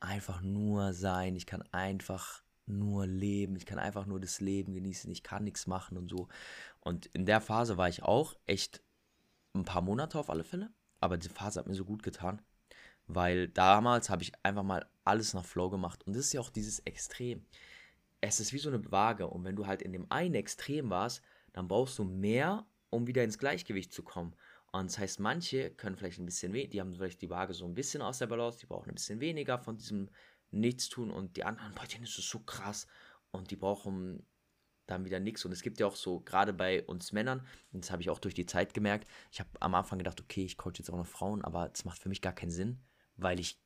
[0.00, 5.10] einfach nur sein, ich kann einfach nur leben, ich kann einfach nur das Leben genießen,
[5.10, 6.28] ich kann nichts machen und so.
[6.80, 8.82] Und in der Phase war ich auch echt
[9.54, 10.70] ein paar Monate auf alle Fälle,
[11.00, 12.40] aber diese Phase hat mir so gut getan,
[13.06, 16.50] weil damals habe ich einfach mal alles nach Flow gemacht und das ist ja auch
[16.50, 17.44] dieses Extrem.
[18.20, 21.22] Es ist wie so eine Waage und wenn du halt in dem einen Extrem warst,
[21.52, 24.34] dann brauchst du mehr, um wieder ins Gleichgewicht zu kommen.
[24.72, 27.64] Und das heißt, manche können vielleicht ein bisschen weniger, die haben vielleicht die Waage so
[27.64, 30.10] ein bisschen aus der Balance, die brauchen ein bisschen weniger von diesem
[30.50, 32.86] Nichtstun und die anderen, bei denen ist es so krass
[33.30, 34.26] und die brauchen
[34.86, 35.44] dann wieder nichts.
[35.44, 38.18] Und es gibt ja auch so, gerade bei uns Männern, und das habe ich auch
[38.18, 41.06] durch die Zeit gemerkt, ich habe am Anfang gedacht, okay, ich coach jetzt auch noch
[41.06, 42.82] Frauen, aber das macht für mich gar keinen Sinn,
[43.16, 43.60] weil ich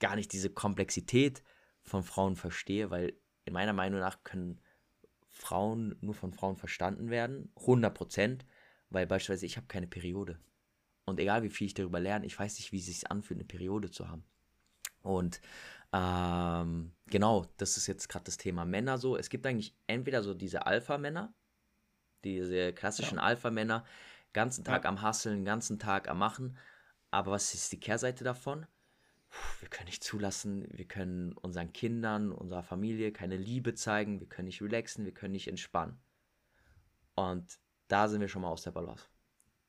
[0.00, 1.42] gar nicht diese Komplexität
[1.82, 4.60] von Frauen verstehe, weil in meiner Meinung nach können
[5.28, 8.46] Frauen nur von Frauen verstanden werden, 100 Prozent,
[8.96, 10.40] weil beispielsweise ich habe keine Periode.
[11.04, 13.44] Und egal wie viel ich darüber lerne, ich weiß nicht, wie es sich anfühlt, eine
[13.44, 14.24] Periode zu haben.
[15.02, 15.42] Und
[15.92, 19.18] ähm, genau, das ist jetzt gerade das Thema Männer so.
[19.18, 21.34] Es gibt eigentlich entweder so diese Alpha-Männer,
[22.24, 23.24] diese klassischen ja.
[23.24, 23.84] Alpha-Männer,
[24.32, 24.88] ganzen Tag ja.
[24.88, 26.56] am Hasseln, ganzen Tag am Machen.
[27.10, 28.66] Aber was ist die Kehrseite davon?
[29.60, 34.46] wir können nicht zulassen, wir können unseren Kindern, unserer Familie keine Liebe zeigen, wir können
[34.46, 35.98] nicht relaxen, wir können nicht entspannen.
[37.14, 37.58] Und
[37.88, 39.04] da sind wir schon mal aus der Balance.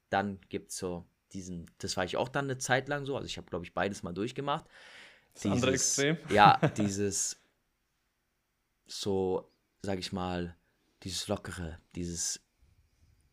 [0.10, 3.26] Dann gibt es so diesen, das war ich auch dann eine Zeit lang so, also
[3.26, 4.66] ich habe, glaube ich, beides mal durchgemacht.
[5.34, 6.18] Das dieses, andere Extrem.
[6.30, 7.38] Ja, dieses
[8.86, 9.52] so,
[9.82, 10.56] sag ich mal,
[11.04, 12.42] dieses Lockere, dieses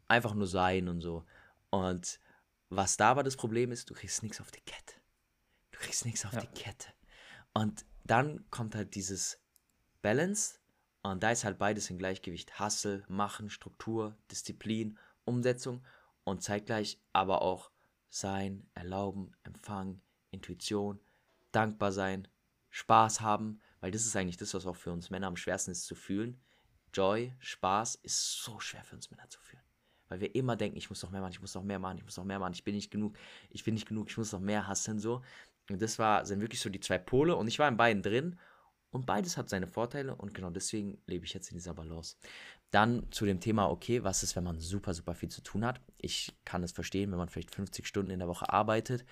[0.09, 1.25] einfach nur sein und so.
[1.71, 2.21] Und
[2.69, 4.95] was da aber das Problem ist, du kriegst nichts auf die Kette.
[5.71, 6.41] Du kriegst nichts auf ja.
[6.41, 6.89] die Kette.
[7.53, 9.41] Und dann kommt halt dieses
[10.03, 10.59] Balance
[11.11, 12.59] und da ist halt beides im Gleichgewicht.
[12.59, 15.85] Hustle, Machen, Struktur, Disziplin, Umsetzung
[16.25, 17.71] und zeitgleich aber auch
[18.09, 20.01] Sein, Erlauben, Empfangen,
[20.31, 20.99] Intuition,
[21.53, 22.27] dankbar sein,
[22.71, 25.85] Spaß haben, weil das ist eigentlich das, was auch für uns Männer am schwersten ist
[25.85, 26.41] zu fühlen.
[26.95, 29.63] Joy, Spaß ist so schwer für uns Männer zu fühlen.
[30.09, 32.05] Weil wir immer denken, ich muss noch mehr machen, ich muss noch mehr machen, ich
[32.05, 33.19] muss noch mehr machen, ich bin nicht genug,
[33.51, 35.23] ich bin nicht genug, ich muss noch mehr hassen so.
[35.69, 38.39] Und das war, sind wirklich so die zwei Pole und ich war in beiden drin
[38.95, 42.17] und beides hat seine Vorteile und genau deswegen lebe ich jetzt in dieser Balance.
[42.71, 45.81] Dann zu dem Thema, okay, was ist, wenn man super, super viel zu tun hat?
[45.99, 49.05] Ich kann es verstehen, wenn man vielleicht 50 Stunden in der Woche arbeitet,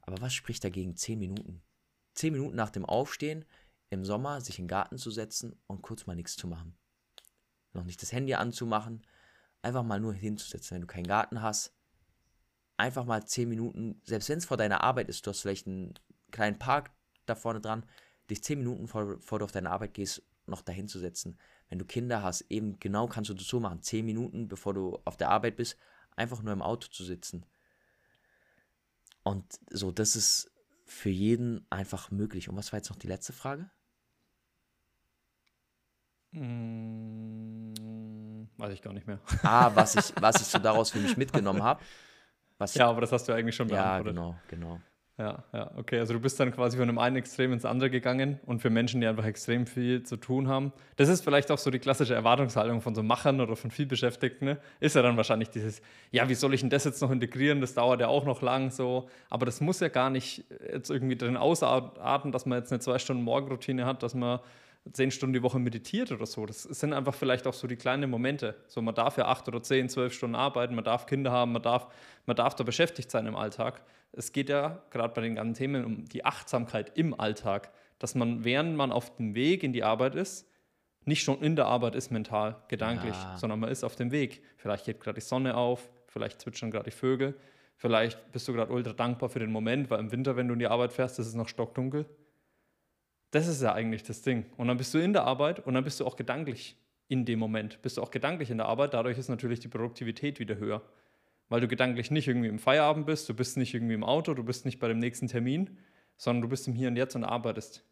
[0.00, 1.62] aber was spricht dagegen 10 Minuten?
[2.14, 3.44] 10 Minuten nach dem Aufstehen
[3.90, 6.76] im Sommer sich in den Garten zu setzen und kurz mal nichts zu machen.
[7.72, 9.06] Noch nicht das Handy anzumachen,
[9.62, 11.72] einfach mal nur hinzusetzen, wenn du keinen Garten hast,
[12.76, 15.94] einfach mal zehn Minuten, selbst wenn es vor deiner Arbeit ist, du hast vielleicht einen
[16.32, 16.90] kleinen Park
[17.26, 17.84] da vorne dran,
[18.30, 21.38] dich zehn Minuten vor, bevor du auf deine Arbeit gehst, noch dahin zu setzen.
[21.68, 23.82] Wenn du Kinder hast, eben genau kannst du das so machen.
[23.82, 25.76] Zehn Minuten, bevor du auf der Arbeit bist,
[26.16, 27.46] einfach nur im Auto zu sitzen.
[29.22, 30.50] Und so, das ist
[30.84, 32.48] für jeden einfach möglich.
[32.48, 33.70] Und was war jetzt noch die letzte Frage?
[36.32, 37.74] Hm,
[38.56, 39.20] weiß ich gar nicht mehr.
[39.42, 41.82] Ah, was ich, was ich so daraus für mich mitgenommen habe.
[42.72, 44.16] Ja, aber das hast du eigentlich schon beantwortet.
[44.16, 44.80] Ja, genau, genau.
[45.20, 45.98] Ja, ja, okay.
[45.98, 49.02] Also du bist dann quasi von dem einen Extrem ins andere gegangen und für Menschen,
[49.02, 50.72] die einfach extrem viel zu tun haben.
[50.96, 54.48] Das ist vielleicht auch so die klassische Erwartungshaltung von so Machern oder von vielbeschäftigten.
[54.48, 54.58] Ne?
[54.80, 57.60] Ist ja dann wahrscheinlich dieses, ja, wie soll ich denn das jetzt noch integrieren?
[57.60, 59.10] Das dauert ja auch noch lang so.
[59.28, 60.42] Aber das muss ja gar nicht
[60.72, 64.40] jetzt irgendwie drin ausarten, dass man jetzt eine zwei Stunden Morgenroutine hat, dass man
[64.92, 66.46] zehn Stunden die Woche meditiert oder so.
[66.46, 68.56] Das sind einfach vielleicht auch so die kleinen Momente.
[68.66, 71.62] So, man darf ja acht oder zehn, zwölf Stunden arbeiten, man darf Kinder haben, man
[71.62, 71.88] darf,
[72.26, 73.82] man darf da beschäftigt sein im Alltag.
[74.12, 78.44] Es geht ja gerade bei den ganzen Themen um die Achtsamkeit im Alltag, dass man,
[78.44, 80.48] während man auf dem Weg in die Arbeit ist,
[81.04, 83.36] nicht schon in der Arbeit ist mental, gedanklich, ja.
[83.36, 84.42] sondern man ist auf dem Weg.
[84.56, 87.36] Vielleicht geht gerade die Sonne auf, vielleicht zwitschern gerade die Vögel,
[87.76, 90.58] vielleicht bist du gerade ultra dankbar für den Moment, weil im Winter, wenn du in
[90.58, 92.06] die Arbeit fährst, ist es noch stockdunkel
[93.30, 94.46] das ist ja eigentlich das Ding.
[94.56, 96.76] Und dann bist du in der Arbeit und dann bist du auch gedanklich
[97.08, 97.82] in dem Moment.
[97.82, 100.82] Bist du auch gedanklich in der Arbeit, dadurch ist natürlich die Produktivität wieder höher.
[101.48, 104.44] Weil du gedanklich nicht irgendwie im Feierabend bist, du bist nicht irgendwie im Auto, du
[104.44, 105.78] bist nicht bei dem nächsten Termin,
[106.16, 107.84] sondern du bist im Hier und Jetzt und arbeitest.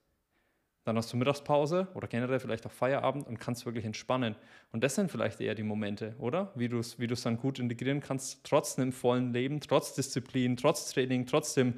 [0.84, 4.36] Dann hast du Mittagspause oder generell vielleicht auch Feierabend und kannst wirklich entspannen.
[4.72, 6.52] Und das sind vielleicht eher die Momente, oder?
[6.54, 10.90] Wie du es wie dann gut integrieren kannst, trotz einem vollen Leben, trotz Disziplin, trotz
[10.92, 11.74] Training, trotzdem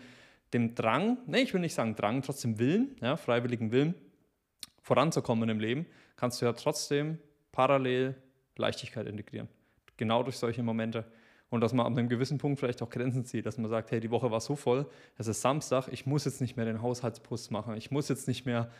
[0.52, 3.94] dem Drang, ne, ich will nicht sagen Drang, trotzdem Willen, ja, freiwilligen Willen,
[4.82, 5.86] voranzukommen im Leben,
[6.16, 7.18] kannst du ja trotzdem
[7.52, 8.16] parallel
[8.56, 9.48] Leichtigkeit integrieren.
[9.96, 11.04] Genau durch solche Momente.
[11.50, 14.00] Und dass man ab einem gewissen Punkt vielleicht auch Grenzen zieht, dass man sagt, hey,
[14.00, 14.88] die Woche war so voll,
[15.18, 18.46] es ist Samstag, ich muss jetzt nicht mehr den Haushaltspust machen, ich muss jetzt nicht
[18.46, 18.70] mehr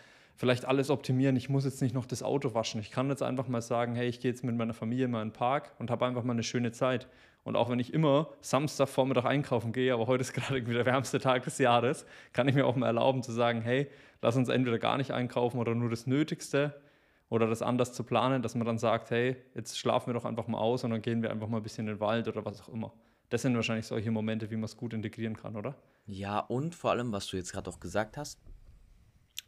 [0.40, 1.36] vielleicht alles optimieren.
[1.36, 2.80] Ich muss jetzt nicht noch das Auto waschen.
[2.80, 5.28] Ich kann jetzt einfach mal sagen, hey, ich gehe jetzt mit meiner Familie mal in
[5.28, 7.08] den Park und habe einfach mal eine schöne Zeit.
[7.42, 11.44] Und auch wenn ich immer Samstagvormittag einkaufen gehe, aber heute ist gerade der wärmste Tag
[11.44, 13.90] des Jahres, kann ich mir auch mal erlauben zu sagen, hey,
[14.22, 16.80] lass uns entweder gar nicht einkaufen oder nur das Nötigste
[17.28, 20.48] oder das anders zu planen, dass man dann sagt, hey, jetzt schlafen wir doch einfach
[20.48, 22.60] mal aus und dann gehen wir einfach mal ein bisschen in den Wald oder was
[22.60, 22.92] auch immer.
[23.30, 25.76] Das sind wahrscheinlich solche Momente, wie man es gut integrieren kann, oder?
[26.06, 28.40] Ja, und vor allem, was du jetzt gerade auch gesagt hast,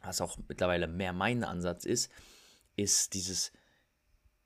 [0.01, 2.09] was auch mittlerweile mehr mein Ansatz ist,
[2.77, 3.51] ist dieses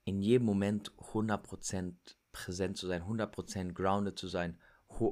[0.06, 1.94] in jedem Moment 100%
[2.46, 4.58] präsent zu sein, 100% grounded zu sein,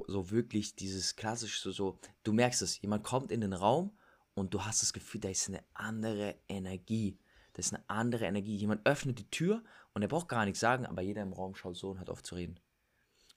[0.06, 3.96] so wirklich dieses klassische, so, du merkst es, jemand kommt in den Raum
[4.34, 7.18] und du hast das Gefühl, da ist eine andere Energie.
[7.52, 8.56] Das ist eine andere Energie.
[8.56, 9.62] Jemand öffnet die Tür
[9.94, 12.22] und er braucht gar nichts sagen, aber jeder im Raum schaut so und hat auf
[12.22, 12.58] zu reden.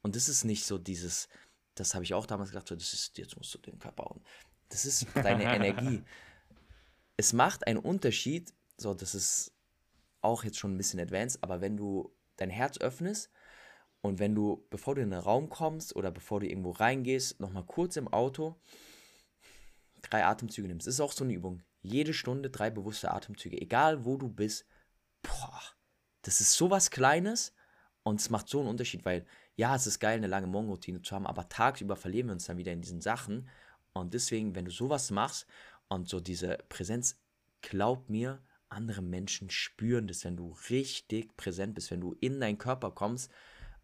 [0.01, 1.29] Und das ist nicht so dieses,
[1.75, 4.21] das habe ich auch damals gedacht, so, das ist, jetzt musst du den Körper bauen.
[4.69, 6.03] Das ist deine Energie.
[7.17, 9.53] Es macht einen Unterschied, so, das ist
[10.21, 13.29] auch jetzt schon ein bisschen advanced, aber wenn du dein Herz öffnest
[14.01, 17.65] und wenn du, bevor du in den Raum kommst oder bevor du irgendwo reingehst, nochmal
[17.65, 18.55] kurz im Auto
[20.01, 20.87] drei Atemzüge nimmst.
[20.87, 24.65] Das ist auch so eine Übung jede Stunde drei bewusste Atemzüge, egal wo du bist.
[25.21, 25.61] Boah,
[26.21, 27.53] das ist so was Kleines
[28.03, 29.25] und es macht so einen Unterschied, weil
[29.55, 32.57] ja, es ist geil, eine lange Morgenroutine zu haben, aber tagsüber verlieren wir uns dann
[32.57, 33.49] wieder in diesen Sachen.
[33.93, 35.47] Und deswegen, wenn du sowas machst
[35.89, 37.19] und so diese Präsenz,
[37.61, 42.57] glaub mir, andere Menschen spüren das, wenn du richtig präsent bist, wenn du in deinen
[42.57, 43.31] Körper kommst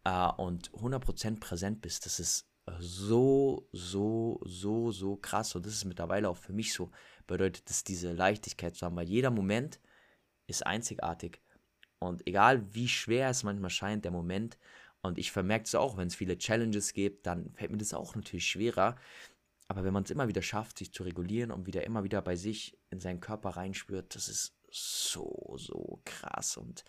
[0.06, 2.06] äh, und 100% präsent bist.
[2.06, 2.48] Das ist
[2.80, 5.56] so, so, so, so krass.
[5.56, 6.90] Und das ist mittlerweile auch für mich so
[7.28, 9.80] bedeutet es, diese Leichtigkeit zu haben, weil jeder Moment
[10.48, 11.42] ist einzigartig.
[12.00, 14.58] Und egal wie schwer es manchmal scheint, der Moment,
[15.02, 18.16] und ich vermerke es auch, wenn es viele Challenges gibt, dann fällt mir das auch
[18.16, 18.96] natürlich schwerer.
[19.68, 22.36] Aber wenn man es immer wieder schafft, sich zu regulieren und wieder immer wieder bei
[22.36, 26.58] sich in seinen Körper reinspürt, das ist so, so krass.
[26.58, 26.84] Und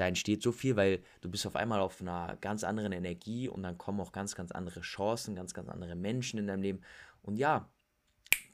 [0.00, 3.62] da entsteht so viel, weil du bist auf einmal auf einer ganz anderen Energie und
[3.62, 6.80] dann kommen auch ganz, ganz andere Chancen, ganz, ganz andere Menschen in deinem Leben.
[7.20, 7.68] Und ja,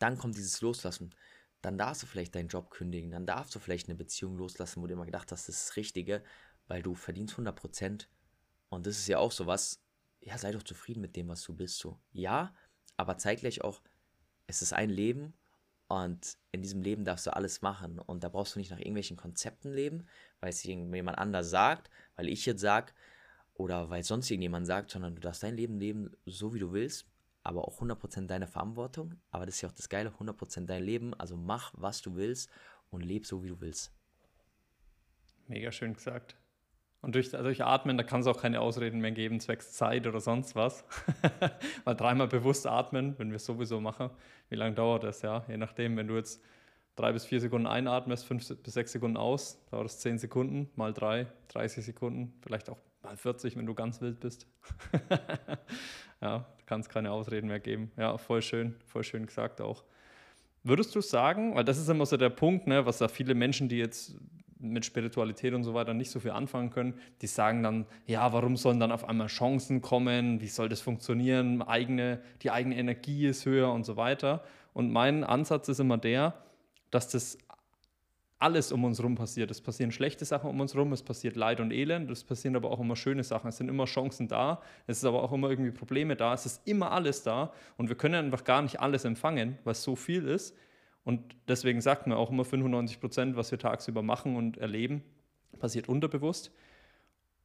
[0.00, 1.14] dann kommt dieses Loslassen.
[1.62, 4.88] Dann darfst du vielleicht deinen Job kündigen, dann darfst du vielleicht eine Beziehung loslassen, wo
[4.88, 6.24] du immer gedacht hast, das ist das Richtige,
[6.66, 8.06] weil du verdienst 100%.
[8.68, 9.80] Und das ist ja auch so was,
[10.20, 11.78] ja, sei doch zufrieden mit dem, was du bist.
[11.78, 12.52] So, ja,
[12.96, 13.82] aber zeitgleich auch,
[14.48, 15.32] es ist ein Leben
[15.88, 17.98] und in diesem Leben darfst du alles machen.
[17.98, 20.06] Und da brauchst du nicht nach irgendwelchen Konzepten leben,
[20.40, 22.92] weil es irgendjemand anders sagt, weil ich jetzt sage
[23.54, 27.06] oder weil sonst irgendjemand sagt, sondern du darfst dein Leben leben, so wie du willst
[27.46, 29.20] aber auch 100% deine Verantwortung.
[29.30, 31.14] Aber das ist ja auch das Geile, 100% dein Leben.
[31.14, 32.50] Also mach, was du willst
[32.90, 33.92] und leb so, wie du willst.
[35.46, 36.36] Mega schön gesagt.
[37.06, 40.18] Und durch, durch Atmen, da kann es auch keine Ausreden mehr geben, zwecks Zeit oder
[40.18, 40.84] sonst was.
[41.84, 44.10] Weil dreimal bewusst atmen, wenn wir es sowieso machen,
[44.48, 45.44] wie lange dauert das, ja?
[45.46, 46.42] Je nachdem, wenn du jetzt
[46.96, 50.92] drei bis vier Sekunden einatmest, fünf bis sechs Sekunden aus, dauert es zehn Sekunden, mal
[50.92, 54.48] drei, 30 Sekunden, vielleicht auch mal 40, wenn du ganz wild bist.
[56.20, 57.92] ja, kann es keine Ausreden mehr geben.
[57.96, 59.84] Ja, voll schön, voll schön gesagt auch.
[60.64, 63.68] Würdest du sagen, weil das ist immer so der Punkt, ne, was da viele Menschen,
[63.68, 64.16] die jetzt
[64.58, 68.56] mit Spiritualität und so weiter nicht so viel anfangen können, die sagen dann, ja, warum
[68.56, 70.40] sollen dann auf einmal Chancen kommen?
[70.40, 71.62] Wie soll das funktionieren?
[71.62, 74.44] Eigene, die eigene Energie ist höher und so weiter.
[74.72, 76.34] Und mein Ansatz ist immer der,
[76.90, 77.38] dass das
[78.38, 79.50] alles um uns herum passiert.
[79.50, 82.70] Es passieren schlechte Sachen um uns herum, es passiert Leid und Elend, es passieren aber
[82.70, 83.48] auch immer schöne Sachen.
[83.48, 86.66] Es sind immer Chancen da, es ist aber auch immer irgendwie Probleme da, es ist
[86.66, 90.54] immer alles da und wir können einfach gar nicht alles empfangen, was so viel ist.
[91.06, 95.04] Und deswegen sagt man auch immer 95 Prozent, was wir tagsüber machen und erleben,
[95.60, 96.50] passiert unterbewusst.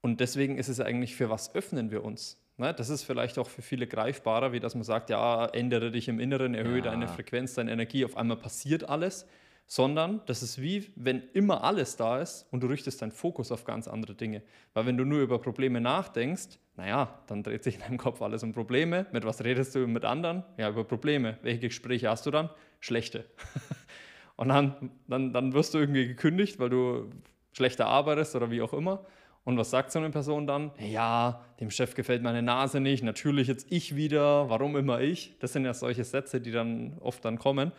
[0.02, 2.42] Und deswegen ist es eigentlich, für was öffnen wir uns?
[2.58, 2.74] Ne?
[2.74, 6.20] Das ist vielleicht auch für viele greifbarer, wie dass man sagt, ja, ändere dich im
[6.20, 6.86] Inneren, erhöhe ja.
[6.86, 9.28] deine Frequenz, deine Energie, auf einmal passiert alles
[9.72, 13.64] sondern das ist wie, wenn immer alles da ist und du richtest deinen Fokus auf
[13.64, 14.42] ganz andere Dinge.
[14.74, 18.44] Weil wenn du nur über Probleme nachdenkst, naja, dann dreht sich in deinem Kopf alles
[18.44, 19.06] um Probleme.
[19.14, 20.44] Mit was redest du mit anderen?
[20.58, 21.38] Ja, über Probleme.
[21.42, 22.50] Welche Gespräche hast du dann?
[22.82, 23.24] Schlechte.
[24.36, 27.10] und dann, dann, dann wirst du irgendwie gekündigt, weil du
[27.54, 29.06] schlechter arbeitest oder wie auch immer.
[29.46, 30.72] Und was sagt so eine Person dann?
[30.80, 35.38] Ja, dem Chef gefällt meine Nase nicht, natürlich jetzt ich wieder, warum immer ich?
[35.40, 37.72] Das sind ja solche Sätze, die dann oft dann kommen.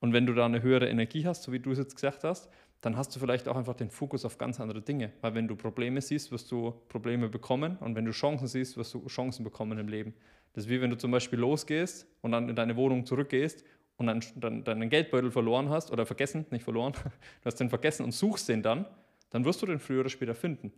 [0.00, 2.48] Und wenn du da eine höhere Energie hast, so wie du es jetzt gesagt hast,
[2.80, 5.12] dann hast du vielleicht auch einfach den Fokus auf ganz andere Dinge.
[5.20, 7.76] Weil wenn du Probleme siehst, wirst du Probleme bekommen.
[7.78, 10.14] Und wenn du Chancen siehst, wirst du Chancen bekommen im Leben.
[10.52, 13.64] Das ist wie wenn du zum Beispiel losgehst und dann in deine Wohnung zurückgehst
[13.96, 16.92] und dann, dann deinen Geldbeutel verloren hast oder vergessen, nicht verloren,
[17.40, 18.86] du hast den vergessen und suchst den dann,
[19.30, 20.72] dann wirst du den früher oder später finden.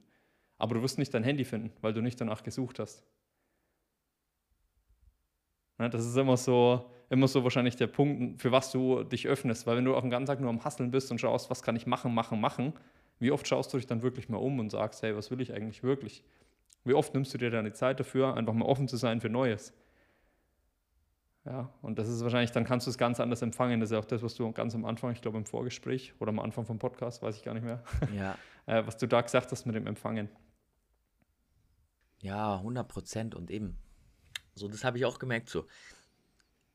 [0.57, 3.03] Aber du wirst nicht dein Handy finden, weil du nicht danach gesucht hast.
[5.79, 9.67] Das ist immer so, immer so wahrscheinlich der Punkt, für was du dich öffnest.
[9.67, 11.77] Weil wenn du auch den ganzen Tag nur am Hasseln bist und schaust, was kann
[11.77, 12.73] ich machen, machen, machen,
[13.19, 15.53] wie oft schaust du dich dann wirklich mal um und sagst, hey, was will ich
[15.53, 16.25] eigentlich wirklich?
[16.85, 19.75] Wie oft nimmst du dir deine Zeit dafür, einfach mal offen zu sein für Neues?
[21.45, 23.81] Ja, und das ist wahrscheinlich, dann kannst du es ganz anders empfangen.
[23.81, 26.29] Das ist ja auch das, was du ganz am Anfang, ich glaube im Vorgespräch oder
[26.31, 27.83] am Anfang vom Podcast, weiß ich gar nicht mehr,
[28.15, 28.37] Ja,
[28.67, 30.29] äh, was du da gesagt hast mit dem Empfangen.
[32.21, 33.77] ja, 100 Prozent und eben.
[34.55, 35.49] So, das habe ich auch gemerkt.
[35.49, 35.67] So,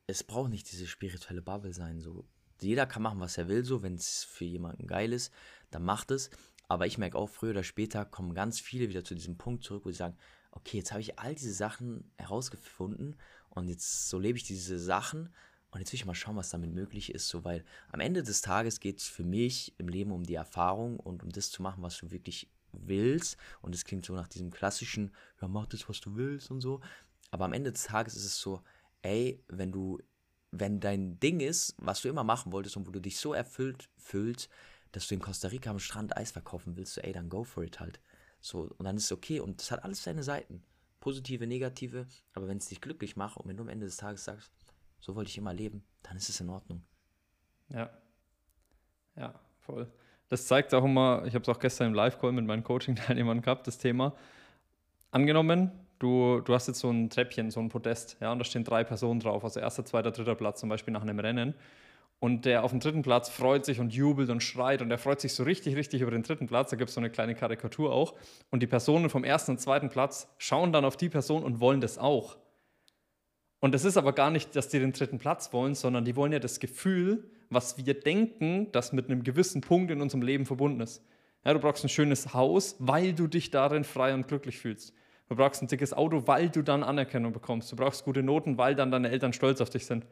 [0.06, 2.00] es braucht nicht diese spirituelle Bubble sein.
[2.00, 2.24] So,
[2.60, 3.64] jeder kann machen, was er will.
[3.64, 5.32] So, wenn es für jemanden geil ist,
[5.70, 6.30] dann macht es.
[6.68, 9.84] Aber ich merke auch, früher oder später kommen ganz viele wieder zu diesem Punkt zurück,
[9.84, 10.16] wo sie sagen,
[10.50, 13.16] okay, jetzt habe ich all diese Sachen herausgefunden
[13.50, 15.32] und jetzt so lebe ich diese Sachen
[15.70, 18.40] und jetzt will ich mal schauen, was damit möglich ist, so weil am Ende des
[18.40, 21.82] Tages geht es für mich im Leben um die Erfahrung und um das zu machen,
[21.82, 26.00] was du wirklich willst und es klingt so nach diesem klassischen, ja, mach das, was
[26.00, 26.80] du willst und so,
[27.30, 28.62] aber am Ende des Tages ist es so,
[29.06, 29.98] ey, wenn du,
[30.50, 33.88] wenn dein Ding ist, was du immer machen wolltest und wo du dich so erfüllt
[33.96, 34.50] fühlst,
[34.92, 37.62] dass du in Costa Rica am Strand Eis verkaufen willst, so, ey, dann go for
[37.62, 38.00] it halt.
[38.40, 40.62] So, und dann ist es okay und das hat alles seine Seiten.
[41.00, 44.24] Positive, negative, aber wenn es dich glücklich macht und wenn du am Ende des Tages
[44.24, 44.52] sagst,
[45.00, 46.82] so wollte ich immer leben, dann ist es in Ordnung.
[47.68, 47.90] Ja.
[49.14, 49.90] Ja, voll.
[50.28, 53.66] Das zeigt auch immer, ich habe es auch gestern im Live-Call mit meinen Coaching-Teilnehmern gehabt,
[53.66, 54.16] das Thema.
[55.12, 58.64] Angenommen, du, du hast jetzt so ein Treppchen, so ein Podest, ja, und da stehen
[58.64, 61.54] drei Personen drauf, also erster, zweiter, dritter Platz, zum Beispiel nach einem Rennen.
[62.18, 65.20] Und der auf dem dritten Platz freut sich und jubelt und schreit und er freut
[65.20, 66.70] sich so richtig, richtig über den dritten Platz.
[66.70, 68.14] Da gibt es so eine kleine Karikatur auch.
[68.50, 71.82] Und die Personen vom ersten und zweiten Platz schauen dann auf die Person und wollen
[71.82, 72.38] das auch.
[73.60, 76.32] Und das ist aber gar nicht, dass die den dritten Platz wollen, sondern die wollen
[76.32, 80.80] ja das Gefühl, was wir denken, das mit einem gewissen Punkt in unserem Leben verbunden
[80.80, 81.02] ist.
[81.44, 84.94] Ja, du brauchst ein schönes Haus, weil du dich darin frei und glücklich fühlst.
[85.28, 87.70] Du brauchst ein dickes Auto, weil du dann Anerkennung bekommst.
[87.72, 90.06] Du brauchst gute Noten, weil dann deine Eltern stolz auf dich sind.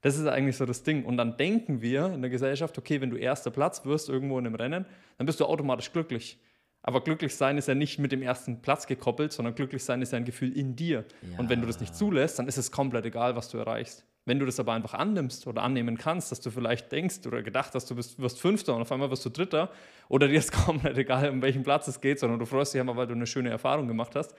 [0.00, 1.04] Das ist eigentlich so das Ding.
[1.04, 4.46] Und dann denken wir in der Gesellschaft, okay, wenn du erster Platz wirst irgendwo in
[4.46, 4.86] einem Rennen,
[5.18, 6.38] dann bist du automatisch glücklich.
[6.82, 10.12] Aber glücklich sein ist ja nicht mit dem ersten Platz gekoppelt, sondern glücklich sein ist
[10.12, 11.04] ja ein Gefühl in dir.
[11.36, 14.06] Und wenn du das nicht zulässt, dann ist es komplett egal, was du erreichst.
[14.24, 17.74] Wenn du das aber einfach annimmst oder annehmen kannst, dass du vielleicht denkst oder gedacht
[17.74, 19.70] hast, du bist, wirst Fünfter und auf einmal wirst du Dritter
[20.08, 22.96] oder dir ist komplett egal, um welchen Platz es geht, sondern du freust dich einmal,
[22.96, 24.34] weil du eine schöne Erfahrung gemacht hast,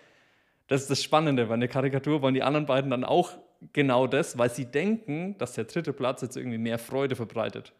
[0.72, 3.34] das ist das Spannende, weil in der Karikatur wollen die anderen beiden dann auch
[3.74, 7.74] genau das, weil sie denken, dass der dritte Platz jetzt irgendwie mehr Freude verbreitet.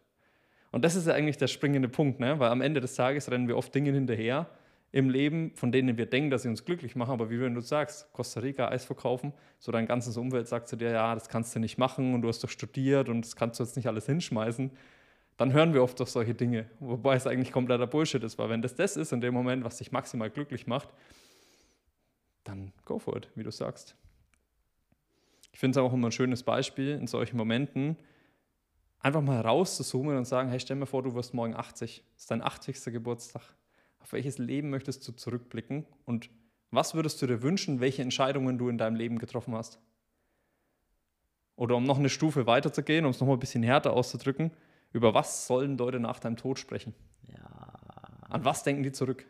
[0.74, 2.38] Und das ist ja eigentlich der springende Punkt, ne?
[2.38, 4.50] weil am Ende des Tages rennen wir oft Dinge hinterher
[4.92, 7.12] im Leben, von denen wir denken, dass sie uns glücklich machen.
[7.12, 10.76] Aber wie wenn du sagst, Costa Rica Eis verkaufen, so dein ganzes Umwelt sagt zu
[10.76, 13.58] dir, ja, das kannst du nicht machen und du hast doch studiert und das kannst
[13.58, 14.70] du jetzt nicht alles hinschmeißen.
[15.38, 18.62] Dann hören wir oft auf solche Dinge, wobei es eigentlich kompletter Bullshit ist, weil wenn
[18.62, 20.90] das das ist in dem Moment, was dich maximal glücklich macht,
[22.44, 23.96] dann go for it, wie du sagst.
[25.52, 27.98] Ich finde es auch immer ein schönes Beispiel in solchen Momenten,
[29.00, 32.32] einfach mal rauszuzoomen und sagen, hey, stell mir vor, du wirst morgen 80, das ist
[32.32, 32.84] dein 80.
[32.86, 33.44] Geburtstag.
[34.00, 36.30] Auf welches Leben möchtest du zurückblicken und
[36.72, 39.80] was würdest du dir wünschen, welche Entscheidungen du in deinem Leben getroffen hast?
[41.58, 44.52] Oder um noch eine Stufe weiter zu gehen, um es nochmal ein bisschen härter auszudrücken,
[44.94, 46.96] über was sollen Leute nach deinem Tod sprechen?
[47.28, 47.40] Ja,
[48.30, 49.26] An was denken die zurück?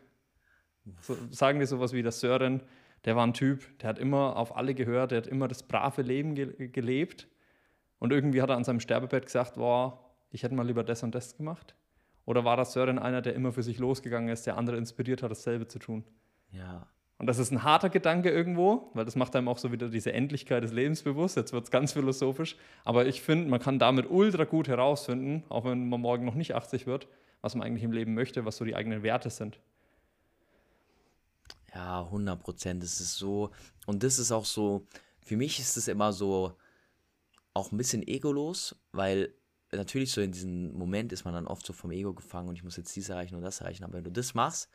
[1.00, 2.62] So, sagen die sowas wie der Sören,
[3.04, 6.02] der war ein Typ, der hat immer auf alle gehört, der hat immer das brave
[6.02, 7.28] Leben ge gelebt.
[7.98, 9.98] Und irgendwie hat er an seinem Sterbebett gesagt, boah,
[10.30, 11.74] ich hätte mal lieber das und das gemacht.
[12.24, 15.30] Oder war das Sören einer, der immer für sich losgegangen ist, der andere inspiriert hat,
[15.30, 16.04] dasselbe zu tun?
[16.50, 16.86] ja,
[17.18, 20.12] Und das ist ein harter Gedanke irgendwo, weil das macht einem auch so wieder diese
[20.12, 21.36] Endlichkeit des Lebens bewusst.
[21.36, 22.56] Jetzt wird es ganz philosophisch.
[22.84, 26.54] Aber ich finde, man kann damit ultra gut herausfinden, auch wenn man morgen noch nicht
[26.54, 27.08] 80 wird,
[27.40, 29.60] was man eigentlich im Leben möchte, was so die eigenen Werte sind.
[31.74, 32.82] Ja, 100 Prozent.
[32.82, 33.50] Das ist so.
[33.86, 34.86] Und das ist auch so.
[35.20, 36.56] Für mich ist es immer so.
[37.54, 39.34] Auch ein bisschen egolos, weil
[39.72, 42.64] natürlich so in diesem Moment ist man dann oft so vom Ego gefangen und ich
[42.64, 43.84] muss jetzt dies erreichen und das erreichen.
[43.84, 44.70] Aber wenn du das machst,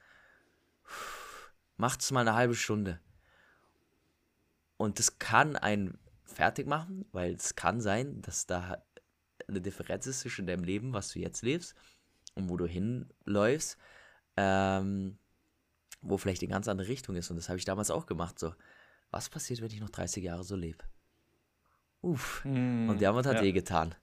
[1.77, 2.99] macht es mal eine halbe Stunde.
[4.77, 8.83] Und das kann einen fertig machen, weil es kann sein, dass da
[9.47, 11.73] eine Differenz ist zwischen deinem Leben, was du jetzt lebst
[12.35, 13.77] und wo du hinläufst.
[14.35, 15.17] Ähm,
[16.01, 17.29] wo vielleicht eine ganz andere Richtung ist.
[17.29, 18.39] Und das habe ich damals auch gemacht.
[18.39, 18.53] So,
[19.11, 20.83] was passiert, wenn ich noch 30 Jahre so lebe?
[22.01, 22.43] Uff.
[22.45, 23.41] Und der hat ja.
[23.41, 23.95] eh getan.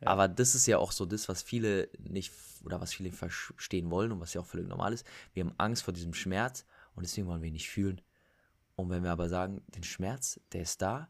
[0.00, 0.08] Ja.
[0.08, 2.32] Aber das ist ja auch so das, was viele nicht
[2.64, 5.06] oder was viele verstehen wollen und was ja auch völlig normal ist.
[5.32, 8.00] Wir haben Angst vor diesem Schmerz und deswegen wollen wir ihn nicht fühlen.
[8.74, 11.08] Und wenn wir aber sagen, den Schmerz, der ist da,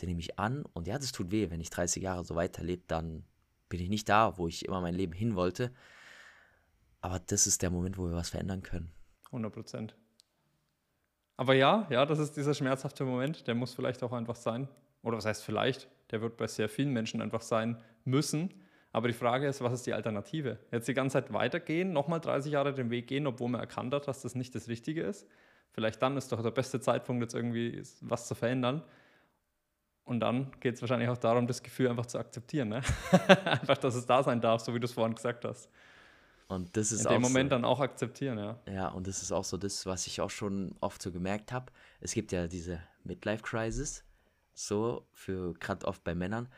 [0.00, 1.50] den nehme ich an und ja, das tut weh.
[1.50, 3.24] Wenn ich 30 Jahre so weiterlebe, dann
[3.68, 5.72] bin ich nicht da, wo ich immer mein Leben hin wollte.
[7.00, 8.92] Aber das ist der Moment, wo wir was verändern können.
[9.32, 9.94] 100 Prozent.
[11.36, 14.68] Aber ja, ja, das ist dieser schmerzhafte Moment, der muss vielleicht auch einfach sein.
[15.02, 15.88] Oder was heißt vielleicht?
[16.10, 18.54] Der wird bei sehr vielen Menschen einfach sein müssen.
[18.92, 20.58] Aber die Frage ist, was ist die Alternative?
[20.70, 24.06] Jetzt die ganze Zeit weitergehen, nochmal 30 Jahre den Weg gehen, obwohl man erkannt hat,
[24.06, 25.26] dass das nicht das Richtige ist.
[25.72, 28.82] Vielleicht dann ist doch der beste Zeitpunkt, jetzt irgendwie was zu verändern.
[30.04, 32.68] Und dann geht es wahrscheinlich auch darum, das Gefühl einfach zu akzeptieren.
[32.68, 32.82] Ne?
[33.44, 35.70] einfach, dass es da sein darf, so wie du es vorhin gesagt hast.
[36.52, 38.58] Und das ist In dem Moment so, dann auch akzeptieren, ja.
[38.70, 41.72] Ja, und das ist auch so das, was ich auch schon oft so gemerkt habe.
[42.00, 44.04] Es gibt ja diese Midlife-Crisis,
[44.52, 46.48] so für gerade oft bei Männern.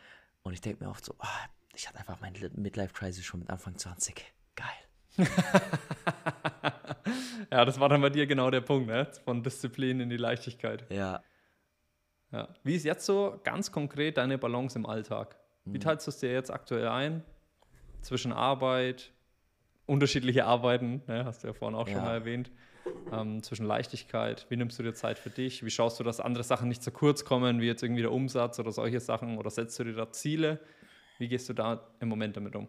[0.42, 1.26] Und ich denke mir oft so, oh,
[1.74, 4.34] ich hatte einfach meine Midlife-Crisis schon mit Anfang 20.
[4.56, 4.66] Geil.
[7.52, 9.06] ja, das war dann bei dir genau der Punkt, ne?
[9.24, 10.90] Von Disziplin in die Leichtigkeit.
[10.90, 11.22] Ja.
[12.32, 12.48] ja.
[12.64, 15.36] Wie ist jetzt so ganz konkret deine Balance im Alltag?
[15.66, 17.22] Wie teilst du es dir jetzt aktuell ein?
[18.02, 19.13] Zwischen Arbeit,
[19.86, 21.24] unterschiedliche Arbeiten, ne?
[21.24, 22.02] hast du ja vorhin auch schon Ja.
[22.02, 22.50] mal erwähnt.
[23.12, 25.64] Ähm, zwischen Leichtigkeit, wie nimmst du dir Zeit für dich?
[25.64, 28.58] Wie schaust du, dass andere Sachen nicht zu kurz kommen, wie jetzt irgendwie der Umsatz
[28.58, 29.38] oder solche Sachen?
[29.38, 30.60] Oder setzt du dir da Ziele?
[31.18, 32.68] Wie gehst du da im Moment damit um?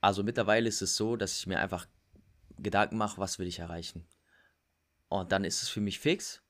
[0.00, 1.86] Also mittlerweile ist es so, dass ich mir einfach
[2.58, 4.06] Gedanken mache, was will ich erreichen.
[5.08, 6.42] Und dann ist es für mich fix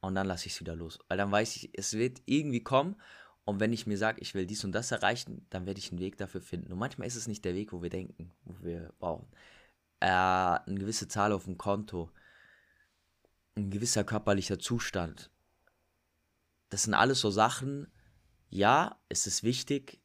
[0.00, 0.98] und dann lasse ich es wieder los.
[1.08, 3.00] Weil dann weiß ich, es wird irgendwie kommen.
[3.44, 6.00] Und wenn ich mir sage, ich will dies und das erreichen, dann werde ich einen
[6.00, 6.72] Weg dafür finden.
[6.72, 9.26] Und manchmal ist es nicht der Weg, wo wir denken, wo wir brauchen.
[10.00, 12.10] Äh, eine gewisse Zahl auf dem Konto,
[13.56, 15.30] ein gewisser körperlicher Zustand.
[16.70, 17.88] Das sind alles so Sachen,
[18.48, 20.00] ja, es ist wichtig,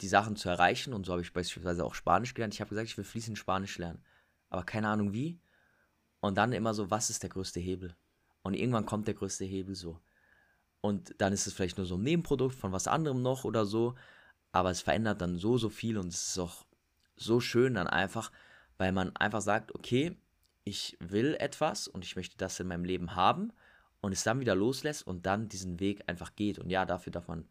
[0.00, 0.92] die Sachen zu erreichen.
[0.92, 2.54] Und so habe ich beispielsweise auch Spanisch gelernt.
[2.54, 4.02] Ich habe gesagt, ich will fließend Spanisch lernen.
[4.50, 5.40] Aber keine Ahnung wie.
[6.20, 7.94] Und dann immer so, was ist der größte Hebel?
[8.42, 10.00] Und irgendwann kommt der größte Hebel so.
[10.84, 13.94] Und dann ist es vielleicht nur so ein Nebenprodukt von was anderem noch oder so.
[14.52, 16.66] Aber es verändert dann so, so viel und es ist auch
[17.16, 18.30] so schön dann einfach,
[18.76, 20.14] weil man einfach sagt, okay,
[20.62, 23.50] ich will etwas und ich möchte das in meinem Leben haben
[24.02, 26.58] und es dann wieder loslässt und dann diesen Weg einfach geht.
[26.58, 27.48] Und ja, dafür darf man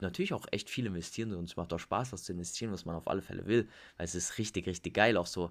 [0.00, 2.94] natürlich auch echt viel investieren und es macht auch Spaß, was zu investieren, was man
[2.94, 5.50] auf alle Fälle will, weil es ist richtig, richtig geil, auch so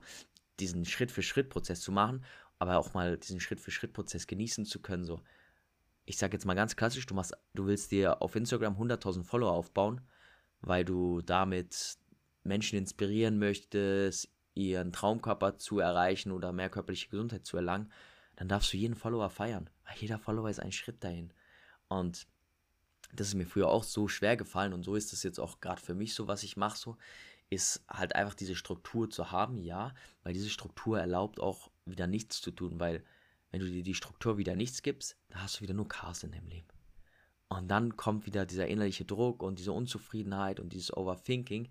[0.60, 2.24] diesen Schritt-für-Schritt-Prozess zu machen,
[2.60, 5.20] aber auch mal diesen Schritt-für-Schritt-Prozess genießen zu können, so.
[6.06, 9.52] Ich sag jetzt mal ganz klassisch, du machst, du willst dir auf Instagram 100.000 Follower
[9.52, 10.02] aufbauen,
[10.62, 11.98] weil du damit
[12.44, 17.92] Menschen inspirieren möchtest, ihren Traumkörper zu erreichen oder mehr körperliche Gesundheit zu erlangen,
[18.36, 21.34] dann darfst du jeden Follower feiern, weil jeder Follower ist ein Schritt dahin.
[21.88, 22.28] Und
[23.14, 25.82] das ist mir früher auch so schwer gefallen und so ist es jetzt auch gerade
[25.82, 26.98] für mich so, was ich mache, so,
[27.50, 29.94] ist halt einfach diese Struktur zu haben, ja,
[30.24, 33.04] weil diese Struktur erlaubt auch wieder nichts zu tun, weil
[33.54, 36.32] wenn du dir die Struktur wieder nichts gibst, dann hast du wieder nur Chaos in
[36.32, 36.68] deinem Leben.
[37.50, 41.70] Und dann kommt wieder dieser innerliche Druck und diese Unzufriedenheit und dieses Overthinking.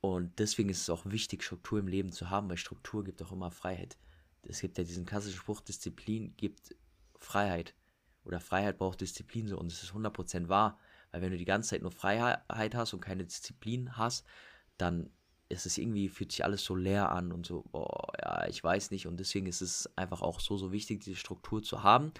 [0.00, 3.30] Und deswegen ist es auch wichtig, Struktur im Leben zu haben, weil Struktur gibt auch
[3.30, 3.96] immer Freiheit.
[4.42, 6.74] Es gibt ja diesen klassischen Spruch, Disziplin gibt
[7.20, 7.76] Freiheit.
[8.24, 9.56] Oder Freiheit braucht Disziplin so.
[9.56, 10.80] Und es ist 100% wahr.
[11.12, 14.26] Weil wenn du die ganze Zeit nur Freiheit hast und keine Disziplin hast,
[14.78, 15.10] dann
[15.48, 18.90] ist es irgendwie, fühlt sich alles so leer an und so, boah, ja, ich weiß
[18.90, 19.06] nicht.
[19.06, 22.12] Und deswegen ist es einfach auch so, so wichtig, diese Struktur zu haben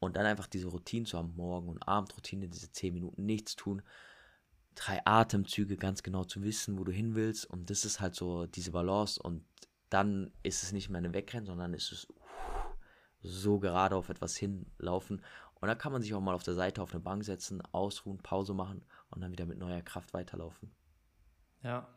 [0.00, 3.82] und dann einfach diese Routine zu haben, Morgen- und Abendroutine, diese 10 Minuten nichts tun,
[4.74, 7.46] drei Atemzüge, ganz genau zu wissen, wo du hin willst.
[7.46, 9.20] Und das ist halt so diese Balance.
[9.20, 9.44] Und
[9.90, 12.08] dann ist es nicht mehr eine Wegrennen, sondern ist es
[13.20, 15.22] so gerade auf etwas hinlaufen.
[15.60, 18.18] Und da kann man sich auch mal auf der Seite auf eine Bank setzen, ausruhen,
[18.18, 20.70] Pause machen und dann wieder mit neuer Kraft weiterlaufen.
[21.62, 21.88] Ja.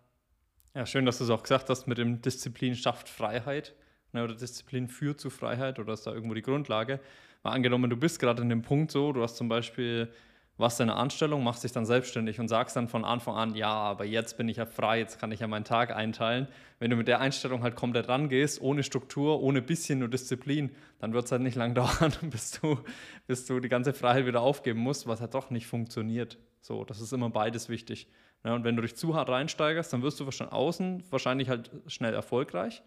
[0.74, 3.76] Ja, schön, dass du es auch gesagt hast, mit dem Disziplin schafft Freiheit.
[4.13, 6.99] Ne, oder Disziplin führt zu Freiheit oder ist da irgendwo die Grundlage.
[7.43, 10.09] Mal angenommen, du bist gerade in dem Punkt so, du hast zum Beispiel,
[10.57, 14.05] was deine Anstellung, machst dich dann selbstständig und sagst dann von Anfang an, ja, aber
[14.05, 16.47] jetzt bin ich ja frei, jetzt kann ich ja meinen Tag einteilen.
[16.80, 21.13] Wenn du mit der Einstellung halt komplett rangehst, ohne Struktur, ohne bisschen nur Disziplin, dann
[21.13, 22.80] wird es halt nicht lang dauern, bis du,
[23.28, 26.38] bis du die ganze Freiheit wieder aufgeben musst, was halt doch nicht funktioniert.
[26.61, 28.07] So, das ist immer beides wichtig.
[28.44, 31.70] Ja, und wenn du dich zu hart reinsteigerst, dann wirst du von außen wahrscheinlich halt
[31.88, 32.82] schnell erfolgreich.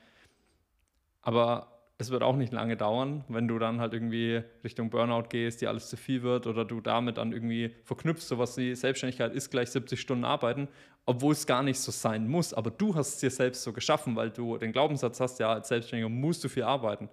[1.22, 5.60] Aber es wird auch nicht lange dauern, wenn du dann halt irgendwie Richtung Burnout gehst,
[5.60, 9.50] dir alles zu viel wird oder du damit dann irgendwie verknüpfst, sowas wie Selbstständigkeit ist
[9.50, 10.68] gleich 70 Stunden arbeiten,
[11.06, 12.52] obwohl es gar nicht so sein muss.
[12.52, 15.68] Aber du hast es dir selbst so geschaffen, weil du den Glaubenssatz hast, ja, als
[15.68, 17.08] Selbstständiger musst du viel arbeiten.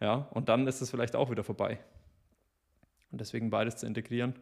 [0.00, 1.78] Ja, und dann ist es vielleicht auch wieder vorbei.
[3.12, 4.34] Und deswegen beides zu integrieren.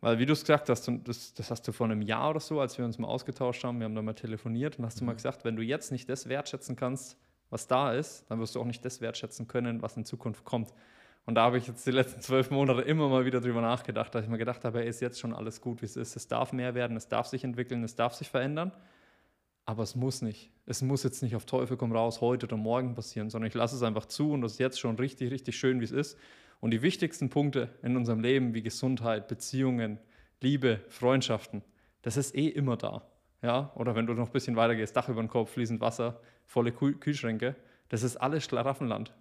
[0.00, 2.40] Weil, wie du es gesagt hast, und das, das hast du vor einem Jahr oder
[2.40, 5.04] so, als wir uns mal ausgetauscht haben, wir haben da mal telefoniert und hast du
[5.04, 7.18] mal gesagt, wenn du jetzt nicht das wertschätzen kannst,
[7.50, 10.72] was da ist, dann wirst du auch nicht das wertschätzen können, was in Zukunft kommt.
[11.26, 14.24] Und da habe ich jetzt die letzten zwölf Monate immer mal wieder drüber nachgedacht, dass
[14.24, 16.16] ich mir gedacht habe, ey, ist jetzt schon alles gut, wie es ist.
[16.16, 18.72] Es darf mehr werden, es darf sich entwickeln, es darf sich verändern.
[19.66, 20.50] Aber es muss nicht.
[20.66, 23.76] Es muss jetzt nicht auf Teufel komm raus heute oder morgen passieren, sondern ich lasse
[23.76, 26.18] es einfach zu und das ist jetzt schon richtig, richtig schön, wie es ist.
[26.60, 29.98] Und die wichtigsten Punkte in unserem Leben wie Gesundheit, Beziehungen,
[30.40, 31.62] Liebe, Freundschaften,
[32.02, 33.02] das ist eh immer da.
[33.42, 33.72] Ja?
[33.74, 36.72] Oder wenn du noch ein bisschen weiter gehst, Dach über den Kopf, fließend Wasser, volle
[36.72, 37.56] Kühl Kühlschränke,
[37.88, 39.14] das ist alles Schlaraffenland.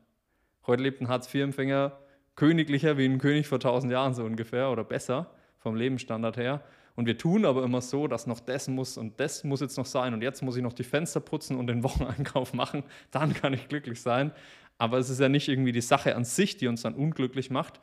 [0.67, 1.97] Heute lebt ein Hartz-IV-Empfänger
[2.39, 6.61] königlicher wie ein König vor tausend Jahren so ungefähr oder besser vom Lebensstandard her.
[6.95, 9.85] Und wir tun aber immer so, dass noch das muss und das muss jetzt noch
[9.85, 13.53] sein und jetzt muss ich noch die Fenster putzen und den Wocheneinkauf machen, dann kann
[13.53, 14.31] ich glücklich sein.
[14.79, 17.79] Aber es ist ja nicht irgendwie die Sache an sich, die uns dann unglücklich macht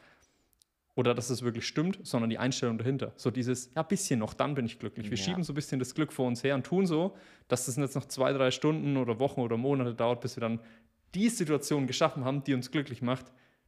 [0.97, 3.13] oder dass es wirklich stimmt, sondern die Einstellung dahinter.
[3.17, 5.11] So dieses, ja, bisschen noch, dann bin ich glücklich.
[5.11, 5.23] Wir ja.
[5.23, 7.15] schieben so ein bisschen das Glück vor uns her und tun so,
[7.49, 10.59] dass das jetzt noch zwei, drei Stunden oder Wochen oder Monate dauert, bis wir dann
[11.15, 13.27] die Situation geschaffen haben, die uns glücklich macht.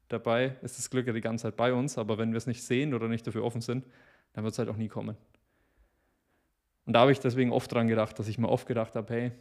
[0.08, 2.64] Dabei ist das Glück ja die ganze Zeit bei uns, aber wenn wir es nicht
[2.64, 3.84] sehen oder nicht dafür offen sind,
[4.32, 5.18] dann wird es halt auch nie kommen.
[6.86, 9.32] Und da habe ich deswegen oft dran gedacht, dass ich mir oft gedacht habe, hey,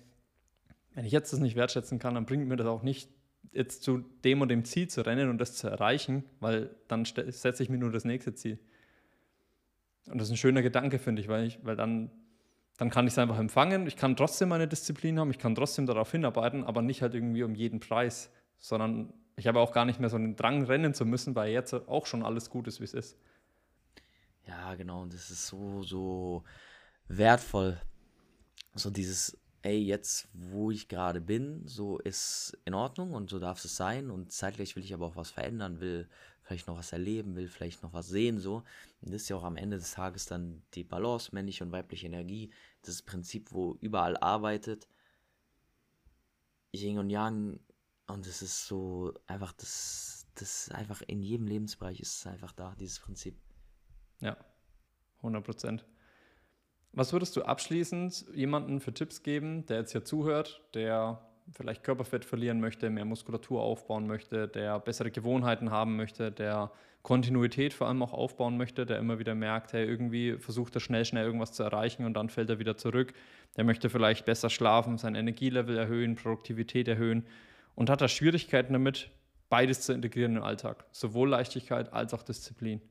[0.93, 3.09] wenn ich jetzt das nicht wertschätzen kann, dann bringt mir das auch nicht
[3.51, 7.63] jetzt zu dem und dem Ziel zu rennen und das zu erreichen, weil dann setze
[7.63, 8.59] ich mir nur das nächste Ziel.
[10.07, 12.11] Und das ist ein schöner Gedanke, finde ich, weil, ich, weil dann,
[12.77, 13.87] dann kann ich es einfach empfangen.
[13.87, 17.43] Ich kann trotzdem meine Disziplin haben, ich kann trotzdem darauf hinarbeiten, aber nicht halt irgendwie
[17.43, 21.05] um jeden Preis, sondern ich habe auch gar nicht mehr so einen Drang, rennen zu
[21.05, 23.17] müssen, weil jetzt auch schon alles gut ist, wie es ist.
[24.47, 25.01] Ja, genau.
[25.01, 26.43] Und das ist so, so
[27.07, 27.79] wertvoll.
[28.73, 33.63] So dieses, ey, jetzt, wo ich gerade bin, so ist in Ordnung und so darf
[33.63, 34.09] es sein.
[34.09, 36.07] Und zeitgleich will ich aber auch was verändern, will
[36.41, 38.63] vielleicht noch was erleben, will vielleicht noch was sehen, so.
[39.01, 42.07] Und das ist ja auch am Ende des Tages dann die Balance, männliche und weibliche
[42.07, 42.49] Energie.
[42.81, 44.87] Das Prinzip, wo überall arbeitet.
[46.73, 47.59] Yin und Yang
[48.07, 52.73] und es ist so einfach, das, das einfach in jedem Lebensbereich ist es einfach da,
[52.79, 53.37] dieses Prinzip.
[54.21, 54.37] Ja,
[55.17, 55.85] 100 Prozent.
[56.91, 61.21] Was würdest du abschließend jemandem für Tipps geben, der jetzt hier zuhört, der
[61.51, 66.71] vielleicht Körperfett verlieren möchte, mehr Muskulatur aufbauen möchte, der bessere Gewohnheiten haben möchte, der
[67.03, 71.05] Kontinuität vor allem auch aufbauen möchte, der immer wieder merkt, hey, irgendwie versucht er schnell,
[71.05, 73.13] schnell irgendwas zu erreichen und dann fällt er wieder zurück.
[73.55, 77.25] Der möchte vielleicht besser schlafen, sein Energielevel erhöhen, Produktivität erhöhen
[77.75, 79.09] und hat da Schwierigkeiten damit,
[79.49, 82.81] beides zu integrieren im Alltag, sowohl Leichtigkeit als auch Disziplin.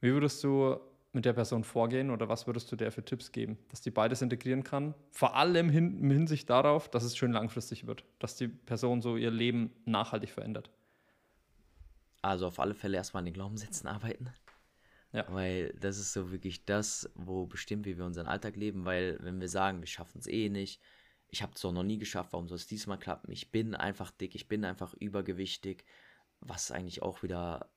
[0.00, 0.78] Wie würdest du
[1.14, 4.22] mit der Person vorgehen oder was würdest du der für Tipps geben, dass die beides
[4.22, 4.94] integrieren kann?
[5.10, 9.16] Vor allem hin, in Hinsicht darauf, dass es schön langfristig wird, dass die Person so
[9.16, 10.70] ihr Leben nachhaltig verändert.
[12.22, 14.30] Also auf alle Fälle erstmal an den Glaubenssätzen arbeiten.
[15.12, 15.26] Ja.
[15.28, 19.40] Weil das ist so wirklich das, wo bestimmt, wie wir unseren Alltag leben, weil wenn
[19.40, 20.80] wir sagen, wir schaffen es eh nicht,
[21.28, 23.30] ich habe es doch noch nie geschafft, warum soll es diesmal klappen?
[23.30, 25.84] Ich bin einfach dick, ich bin einfach übergewichtig,
[26.40, 27.70] was eigentlich auch wieder,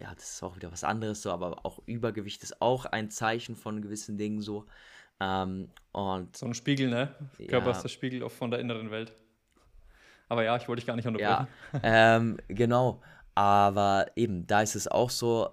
[0.00, 3.56] ja, das ist auch wieder was anderes so, aber auch Übergewicht ist auch ein Zeichen
[3.56, 4.66] von gewissen Dingen so.
[5.20, 7.14] Ähm, und so ein Spiegel, ne?
[7.48, 9.14] Körper ist der Spiegel auch von der inneren Welt.
[10.28, 11.48] Aber ja, ich wollte dich gar nicht unterbrechen.
[11.72, 11.80] Ja,
[12.16, 13.00] ähm, genau.
[13.34, 15.50] Aber eben, da ist es auch so,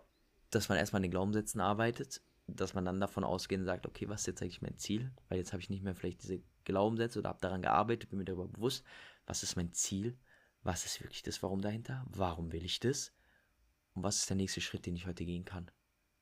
[0.49, 4.09] dass man erstmal an den Glaubenssätzen arbeitet, dass man dann davon ausgehen und sagt, okay,
[4.09, 5.11] was ist jetzt eigentlich mein Ziel?
[5.29, 8.25] Weil jetzt habe ich nicht mehr vielleicht diese Glaubenssätze oder habe daran gearbeitet, bin mir
[8.25, 8.83] darüber bewusst,
[9.25, 10.17] was ist mein Ziel,
[10.63, 13.13] was ist wirklich das Warum dahinter, warum will ich das
[13.93, 15.69] und was ist der nächste Schritt, den ich heute gehen kann.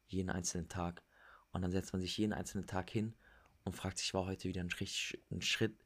[0.07, 1.03] Jeden einzelnen Tag.
[1.51, 3.15] Und dann setzt man sich jeden einzelnen Tag hin
[3.63, 4.69] und fragt sich, war heute wieder ein,
[5.31, 5.83] ein Schritt,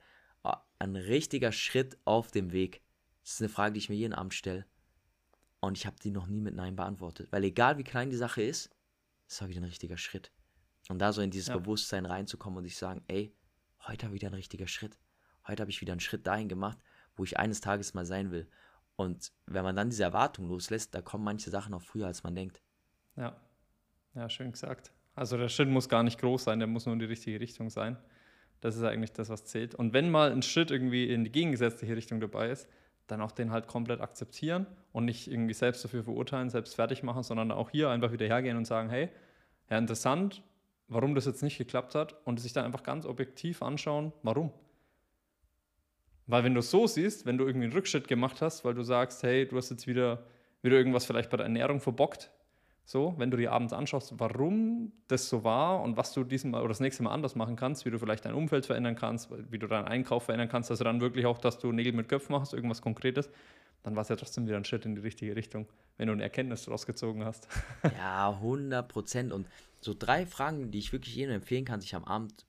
[0.80, 2.82] ein richtiger Schritt auf dem Weg?
[3.24, 4.66] Das ist eine Frage, die ich mir jeden Abend stelle.
[5.60, 7.32] Und ich habe die noch nie mit Nein beantwortet.
[7.32, 8.70] Weil egal wie klein die Sache ist,
[9.28, 10.32] es war wieder ein richtiger Schritt.
[10.90, 11.58] Und da so in dieses ja.
[11.58, 13.36] Bewusstsein reinzukommen und sich sagen, ey,
[13.88, 14.98] heute habe ich wieder ein richtiger Schritt.
[15.48, 16.78] Heute habe ich wieder einen Schritt dahin gemacht,
[17.16, 18.48] wo ich eines Tages mal sein will.
[18.96, 22.36] Und wenn man dann diese Erwartung loslässt, da kommen manche Sachen auch früher, als man
[22.36, 22.62] denkt.
[23.16, 23.36] Ja,
[24.14, 24.92] ja, schön gesagt.
[25.16, 27.70] Also der Schritt muss gar nicht groß sein, der muss nur in die richtige Richtung
[27.70, 27.98] sein.
[28.62, 29.76] Das ist eigentlich das, was zählt.
[29.76, 32.68] Und wenn mal ein Schritt irgendwie in die gegengesetzliche Richtung dabei ist,
[33.08, 37.24] dann auch den halt komplett akzeptieren und nicht irgendwie selbst dafür verurteilen, selbst fertig machen,
[37.24, 39.10] sondern auch hier einfach wieder hergehen und sagen, hey,
[39.70, 40.42] ja, interessant,
[40.88, 44.52] warum das jetzt nicht geklappt hat und sich dann einfach ganz objektiv anschauen, warum.
[46.28, 48.84] Weil wenn du es so siehst, wenn du irgendwie einen Rückschritt gemacht hast, weil du
[48.84, 50.26] sagst, hey, du hast jetzt wieder,
[50.62, 52.32] wieder irgendwas vielleicht bei der Ernährung verbockt,
[52.88, 56.70] so, wenn du dir abends anschaust, warum das so war und was du diesmal oder
[56.70, 59.66] das nächste Mal anders machen kannst, wie du vielleicht dein Umfeld verändern kannst, wie du
[59.66, 62.84] deinen Einkauf verändern kannst, also dann wirklich auch, dass du Nägel mit Köpfen machst, irgendwas
[62.84, 63.32] Konkretes,
[63.82, 65.68] dann war es ja trotzdem wieder ein Schritt in die richtige Richtung,
[65.98, 67.48] wenn du eine Erkenntnis daraus gezogen hast.
[67.98, 69.34] ja, 100 Prozent.
[69.34, 69.48] Und
[69.80, 72.46] so drei Fragen, die ich wirklich jedem empfehlen kann, sich am Abend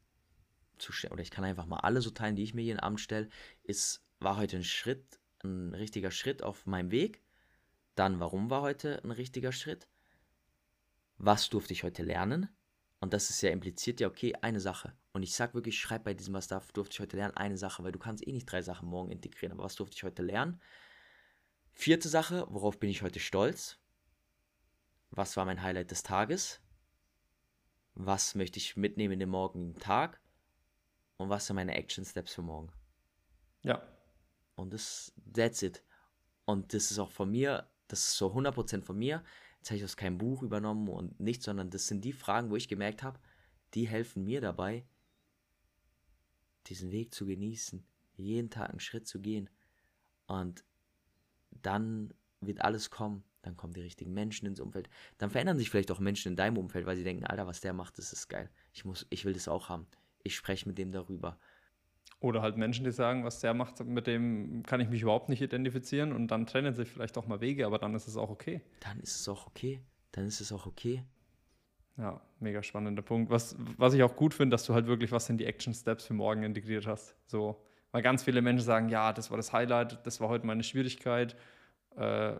[0.78, 3.00] zu stellen, oder ich kann einfach mal alle so teilen, die ich mir jeden Abend
[3.00, 3.28] stelle,
[3.62, 7.22] ist, war heute ein Schritt, ein richtiger Schritt auf meinem Weg?
[7.94, 9.88] Dann, warum war heute ein richtiger Schritt?
[11.18, 12.48] Was durfte ich heute lernen?
[13.00, 14.94] Und das ist ja impliziert ja, okay, eine Sache.
[15.12, 17.82] Und ich sag wirklich, schreib bei diesem, was darf, durfte ich heute lernen, eine Sache,
[17.84, 19.52] weil du kannst eh nicht drei Sachen morgen integrieren.
[19.52, 20.60] Aber was durfte ich heute lernen?
[21.72, 23.78] Vierte Sache, worauf bin ich heute stolz?
[25.10, 26.60] Was war mein Highlight des Tages?
[27.94, 30.20] Was möchte ich mitnehmen in den morgigen Tag?
[31.16, 32.70] Und was sind meine Action Steps für morgen?
[33.62, 33.82] Ja.
[34.54, 35.82] Und das, that's it.
[36.44, 39.22] Und das ist auch von mir, das ist so 100% von mir.
[39.58, 42.56] Jetzt habe ich aus keinem Buch übernommen und nichts, sondern das sind die Fragen, wo
[42.56, 43.18] ich gemerkt habe,
[43.74, 44.86] die helfen mir dabei,
[46.66, 47.84] diesen Weg zu genießen,
[48.16, 49.50] jeden Tag einen Schritt zu gehen.
[50.26, 50.64] Und
[51.50, 53.24] dann wird alles kommen.
[53.42, 54.88] Dann kommen die richtigen Menschen ins Umfeld.
[55.18, 57.72] Dann verändern sich vielleicht auch Menschen in deinem Umfeld, weil sie denken, Alter, was der
[57.72, 58.50] macht, das ist geil.
[58.72, 59.86] Ich muss, ich will das auch haben.
[60.26, 61.38] Ich spreche mit dem darüber.
[62.20, 65.42] Oder halt Menschen, die sagen, was der macht, mit dem kann ich mich überhaupt nicht
[65.42, 68.62] identifizieren und dann trennen sich vielleicht auch mal Wege, aber dann ist es auch okay.
[68.80, 69.80] Dann ist es auch okay.
[70.12, 71.04] Dann ist es auch okay.
[71.98, 73.30] Ja, mega spannender Punkt.
[73.30, 76.06] Was, was ich auch gut finde, dass du halt wirklich was in die Action Steps
[76.06, 77.14] für morgen integriert hast.
[77.26, 77.62] So,
[77.92, 81.36] weil ganz viele Menschen sagen, ja, das war das Highlight, das war heute meine Schwierigkeit.
[81.96, 82.34] Äh,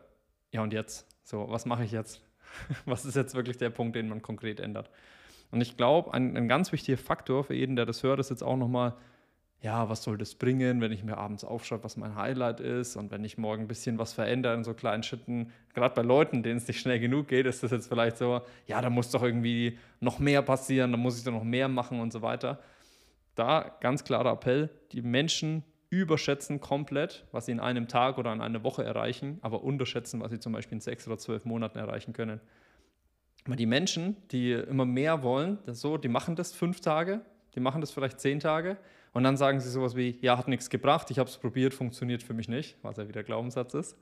[0.52, 1.06] ja, und jetzt?
[1.22, 2.22] So, was mache ich jetzt?
[2.86, 4.90] was ist jetzt wirklich der Punkt, den man konkret ändert?
[5.50, 8.42] Und ich glaube, ein, ein ganz wichtiger Faktor für jeden, der das hört, ist jetzt
[8.42, 8.94] auch nochmal,
[9.60, 13.10] ja, was soll das bringen, wenn ich mir abends aufschreibe, was mein Highlight ist und
[13.10, 15.52] wenn ich morgen ein bisschen was verändere in so kleinen Schritten.
[15.74, 18.80] Gerade bei Leuten, denen es nicht schnell genug geht, ist das jetzt vielleicht so, ja,
[18.80, 22.12] da muss doch irgendwie noch mehr passieren, da muss ich doch noch mehr machen und
[22.12, 22.60] so weiter.
[23.34, 28.40] Da ganz klarer Appell, die Menschen überschätzen komplett, was sie in einem Tag oder in
[28.40, 32.12] einer Woche erreichen, aber unterschätzen, was sie zum Beispiel in sechs oder zwölf Monaten erreichen
[32.12, 32.40] können.
[33.46, 37.20] Aber die Menschen, die immer mehr wollen, so, die machen das fünf Tage,
[37.54, 38.76] die machen das vielleicht zehn Tage
[39.12, 42.22] und dann sagen sie sowas wie, ja, hat nichts gebracht, ich habe es probiert, funktioniert
[42.22, 43.96] für mich nicht, was ja wieder Glaubenssatz ist.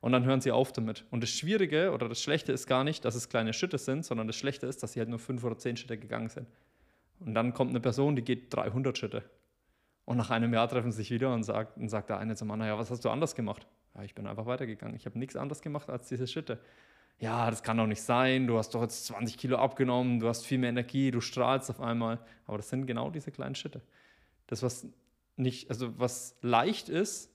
[0.00, 1.04] Und dann hören sie auf damit.
[1.10, 4.26] Und das Schwierige oder das Schlechte ist gar nicht, dass es kleine Schritte sind, sondern
[4.26, 6.46] das Schlechte ist, dass sie halt nur fünf oder zehn Schritte gegangen sind.
[7.18, 9.24] Und dann kommt eine Person, die geht 300 Schritte.
[10.06, 12.50] Und nach einem Jahr treffen sie sich wieder und sagt, und sagt der eine zum
[12.50, 13.66] anderen, ja, was hast du anders gemacht?
[13.94, 14.96] Ja, ich bin einfach weitergegangen.
[14.96, 16.58] Ich habe nichts anderes gemacht als diese Schritte.
[17.20, 18.46] Ja, das kann doch nicht sein.
[18.46, 21.80] Du hast doch jetzt 20 Kilo abgenommen, du hast viel mehr Energie, du strahlst auf
[21.80, 22.18] einmal.
[22.46, 23.82] Aber das sind genau diese kleinen Schritte.
[24.46, 24.86] Das, was
[25.36, 27.30] nicht, also was leicht ist,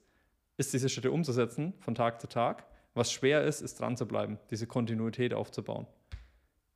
[0.56, 2.66] ist diese Schritte umzusetzen von Tag zu Tag.
[2.94, 5.86] Was schwer ist, ist dran zu bleiben, diese Kontinuität aufzubauen.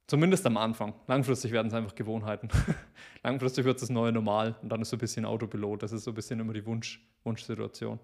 [0.06, 0.94] Zumindest am Anfang.
[1.08, 2.48] Langfristig werden es einfach Gewohnheiten.
[3.24, 5.82] Langfristig wird es das neue Normal und dann ist so ein bisschen Autopilot.
[5.82, 7.98] Das ist so ein bisschen immer die Wunsch, Wunschsituation.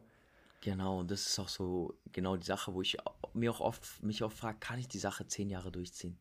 [0.60, 2.96] Genau, und das ist auch so genau die Sache, wo ich
[3.34, 6.18] mir auch oft, mich auch frage, kann ich die Sache zehn Jahre durchziehen?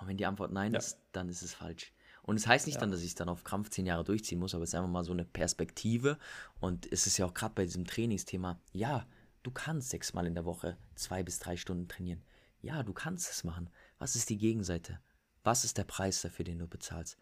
[0.00, 0.78] Und wenn die Antwort nein ja.
[0.78, 1.92] ist, dann ist es falsch.
[2.22, 2.80] Und es das heißt nicht ja.
[2.80, 4.90] dann, dass ich es dann auf Krampf zehn Jahre durchziehen muss, aber es ist einfach
[4.90, 6.18] mal so eine Perspektive.
[6.58, 9.06] Und es ist ja auch gerade bei diesem Trainingsthema, ja,
[9.42, 12.22] du kannst sechsmal in der Woche zwei bis drei Stunden trainieren.
[12.60, 13.70] Ja, du kannst es machen.
[13.98, 15.00] Was ist die Gegenseite?
[15.44, 17.16] Was ist der Preis dafür, den du bezahlst?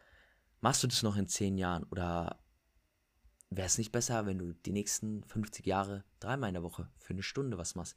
[0.63, 2.41] Machst du das noch in zehn Jahren oder
[3.51, 7.13] wäre es nicht besser, wenn du die nächsten 50 Jahre dreimal in der Woche für
[7.13, 7.97] eine Stunde was machst?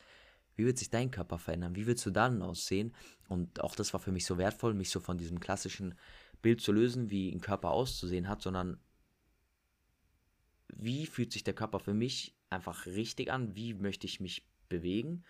[0.56, 1.76] Wie wird sich dein Körper verändern?
[1.76, 2.96] Wie willst du dann aussehen?
[3.28, 5.96] Und auch das war für mich so wertvoll, mich so von diesem klassischen
[6.42, 8.80] Bild zu lösen, wie ein Körper auszusehen hat, sondern
[10.70, 13.56] wie fühlt sich der Körper für mich einfach richtig an?
[13.56, 15.24] Wie möchte ich mich bewegen?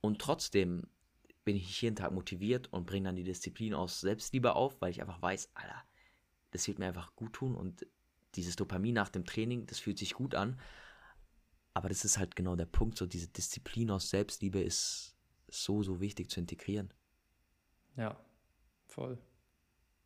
[0.00, 0.86] Und trotzdem
[1.44, 5.00] bin ich jeden Tag motiviert und bringe dann die Disziplin aus Selbstliebe auf, weil ich
[5.00, 5.82] einfach weiß, Alter,
[6.50, 7.86] das wird mir einfach gut tun und
[8.34, 10.58] dieses Dopamin nach dem Training, das fühlt sich gut an.
[11.74, 15.16] Aber das ist halt genau der Punkt, so diese Disziplin aus Selbstliebe ist
[15.48, 16.92] so, so wichtig zu integrieren.
[17.96, 18.16] Ja,
[18.86, 19.18] voll.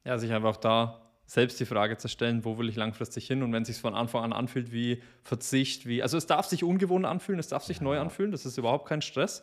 [0.05, 3.53] Ja, sich einfach da selbst die Frage zu stellen, wo will ich langfristig hin und
[3.53, 7.05] wenn es sich von Anfang an anfühlt wie Verzicht, wie, also es darf sich ungewohnt
[7.05, 7.83] anfühlen, es darf sich ja.
[7.83, 9.43] neu anfühlen, das ist überhaupt kein Stress.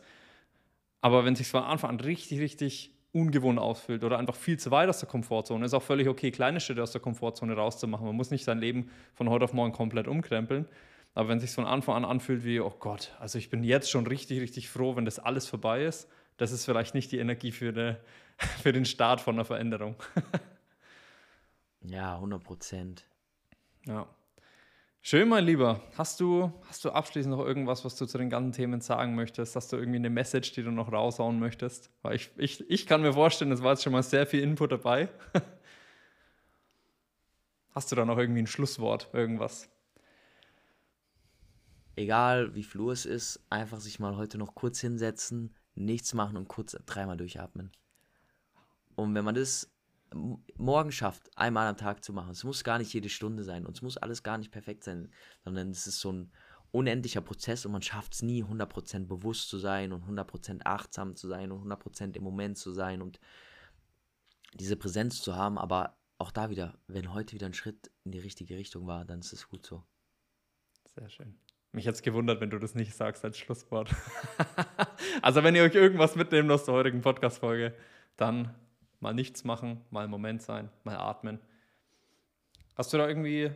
[1.02, 4.70] Aber wenn es sich von Anfang an richtig, richtig ungewohnt ausfühlt oder einfach viel zu
[4.70, 8.06] weit aus der Komfortzone, ist auch völlig okay, kleine Schritte aus der Komfortzone rauszumachen.
[8.06, 10.66] Man muss nicht sein Leben von heute auf morgen komplett umkrempeln.
[11.14, 13.88] Aber wenn es sich von Anfang an anfühlt wie, oh Gott, also ich bin jetzt
[13.88, 16.08] schon richtig, richtig froh, wenn das alles vorbei ist,
[16.38, 18.00] das ist vielleicht nicht die Energie für, eine,
[18.62, 19.94] für den Start von einer Veränderung.
[21.82, 23.04] ja, 100 Prozent.
[23.86, 24.08] Ja.
[25.06, 25.82] Schön, mein Lieber.
[25.98, 29.54] Hast du, hast du abschließend noch irgendwas, was du zu den ganzen Themen sagen möchtest?
[29.54, 31.90] Hast du irgendwie eine Message, die du noch raushauen möchtest?
[32.00, 34.72] Weil ich, ich, ich kann mir vorstellen, es war jetzt schon mal sehr viel Input
[34.72, 35.10] dabei.
[37.72, 39.68] hast du da noch irgendwie ein Schlusswort, irgendwas?
[41.96, 46.48] Egal wie Uhr es ist, einfach sich mal heute noch kurz hinsetzen, nichts machen und
[46.48, 47.72] kurz dreimal durchatmen.
[48.94, 49.70] Und wenn man das
[50.56, 52.30] morgen schafft, einmal am Tag zu machen.
[52.30, 55.10] Es muss gar nicht jede Stunde sein und es muss alles gar nicht perfekt sein,
[55.44, 56.32] sondern es ist so ein
[56.70, 61.28] unendlicher Prozess und man schafft es nie, 100% bewusst zu sein und 100% achtsam zu
[61.28, 63.20] sein und 100% im Moment zu sein und
[64.54, 65.58] diese Präsenz zu haben.
[65.58, 69.20] Aber auch da wieder, wenn heute wieder ein Schritt in die richtige Richtung war, dann
[69.20, 69.84] ist es gut so.
[70.94, 71.38] Sehr schön.
[71.72, 73.90] Mich hätte es gewundert, wenn du das nicht sagst als Schlusswort.
[75.22, 77.74] also, wenn ihr euch irgendwas mitnehmt aus der heutigen Podcast-Folge,
[78.16, 78.54] dann
[79.04, 81.38] mal nichts machen, mal im Moment sein, mal atmen.
[82.74, 83.52] Hast du da irgendwie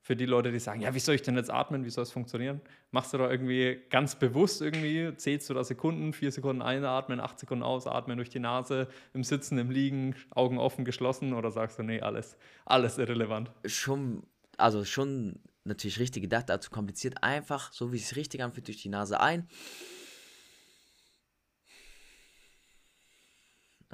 [0.00, 2.12] für die Leute, die sagen, ja, wie soll ich denn jetzt atmen, wie soll es
[2.12, 2.60] funktionieren?
[2.90, 7.38] Machst du da irgendwie ganz bewusst irgendwie, zählst du da Sekunden, vier Sekunden einatmen, acht
[7.38, 11.82] Sekunden ausatmen durch die Nase, im Sitzen, im Liegen, Augen offen, geschlossen oder sagst du,
[11.82, 13.50] nee, alles, alles irrelevant?
[13.64, 14.22] Schon,
[14.56, 18.90] also schon natürlich richtig gedacht, also kompliziert, einfach, so wie es richtig anfühlt, durch die
[18.90, 19.48] Nase ein.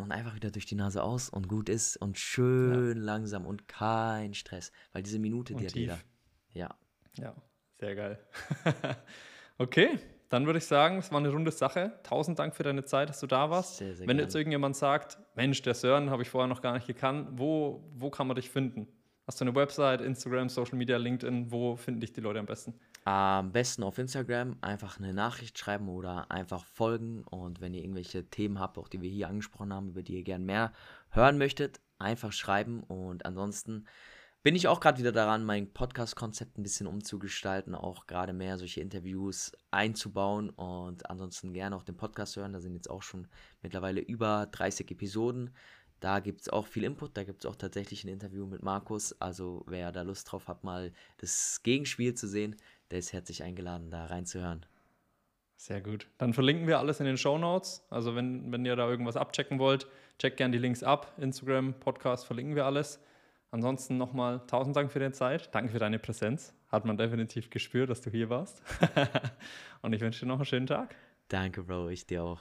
[0.02, 3.02] Und einfach wieder durch die Nase aus und gut ist und schön ja.
[3.04, 4.72] langsam und kein Stress.
[4.92, 5.98] Weil diese Minute, die hat jeder.
[6.52, 6.74] Ja.
[7.16, 7.34] Ja,
[7.78, 8.18] sehr geil.
[9.58, 9.98] okay,
[10.28, 11.98] dann würde ich sagen, es war eine runde Sache.
[12.04, 13.78] Tausend Dank für deine Zeit, dass du da warst.
[13.78, 14.22] Sehr, sehr Wenn gerne.
[14.22, 18.10] jetzt irgendjemand sagt, Mensch, der Sören habe ich vorher noch gar nicht gekannt, wo, wo
[18.10, 18.86] kann man dich finden?
[19.26, 21.50] Hast du eine Website, Instagram, Social Media, LinkedIn?
[21.50, 22.74] Wo finden dich die Leute am besten?
[23.04, 27.24] Am besten auf Instagram einfach eine Nachricht schreiben oder einfach folgen.
[27.24, 30.22] Und wenn ihr irgendwelche Themen habt, auch die wir hier angesprochen haben, über die ihr
[30.22, 30.72] gern mehr
[31.10, 32.82] hören möchtet, einfach schreiben.
[32.82, 33.86] Und ansonsten
[34.42, 38.80] bin ich auch gerade wieder daran, mein Podcast-Konzept ein bisschen umzugestalten, auch gerade mehr solche
[38.80, 42.54] Interviews einzubauen und ansonsten gerne auch den Podcast hören.
[42.54, 43.28] Da sind jetzt auch schon
[43.60, 45.54] mittlerweile über 30 Episoden.
[46.00, 49.12] Da gibt es auch viel Input, da gibt es auch tatsächlich ein Interview mit Markus.
[49.20, 52.56] Also wer da Lust drauf hat, mal das Gegenspiel zu sehen,
[52.90, 54.66] der ist herzlich eingeladen, da reinzuhören.
[55.56, 56.08] Sehr gut.
[56.16, 57.84] Dann verlinken wir alles in den Show Notes.
[57.90, 59.86] Also wenn, wenn ihr da irgendwas abchecken wollt,
[60.18, 61.12] checkt gerne die Links ab.
[61.18, 62.98] Instagram, Podcast, verlinken wir alles.
[63.50, 65.54] Ansonsten nochmal tausend Dank für deine Zeit.
[65.54, 66.54] Danke für deine Präsenz.
[66.68, 68.62] Hat man definitiv gespürt, dass du hier warst.
[69.82, 70.94] Und ich wünsche dir noch einen schönen Tag.
[71.28, 71.88] Danke, Bro.
[71.90, 72.40] Ich dir auch.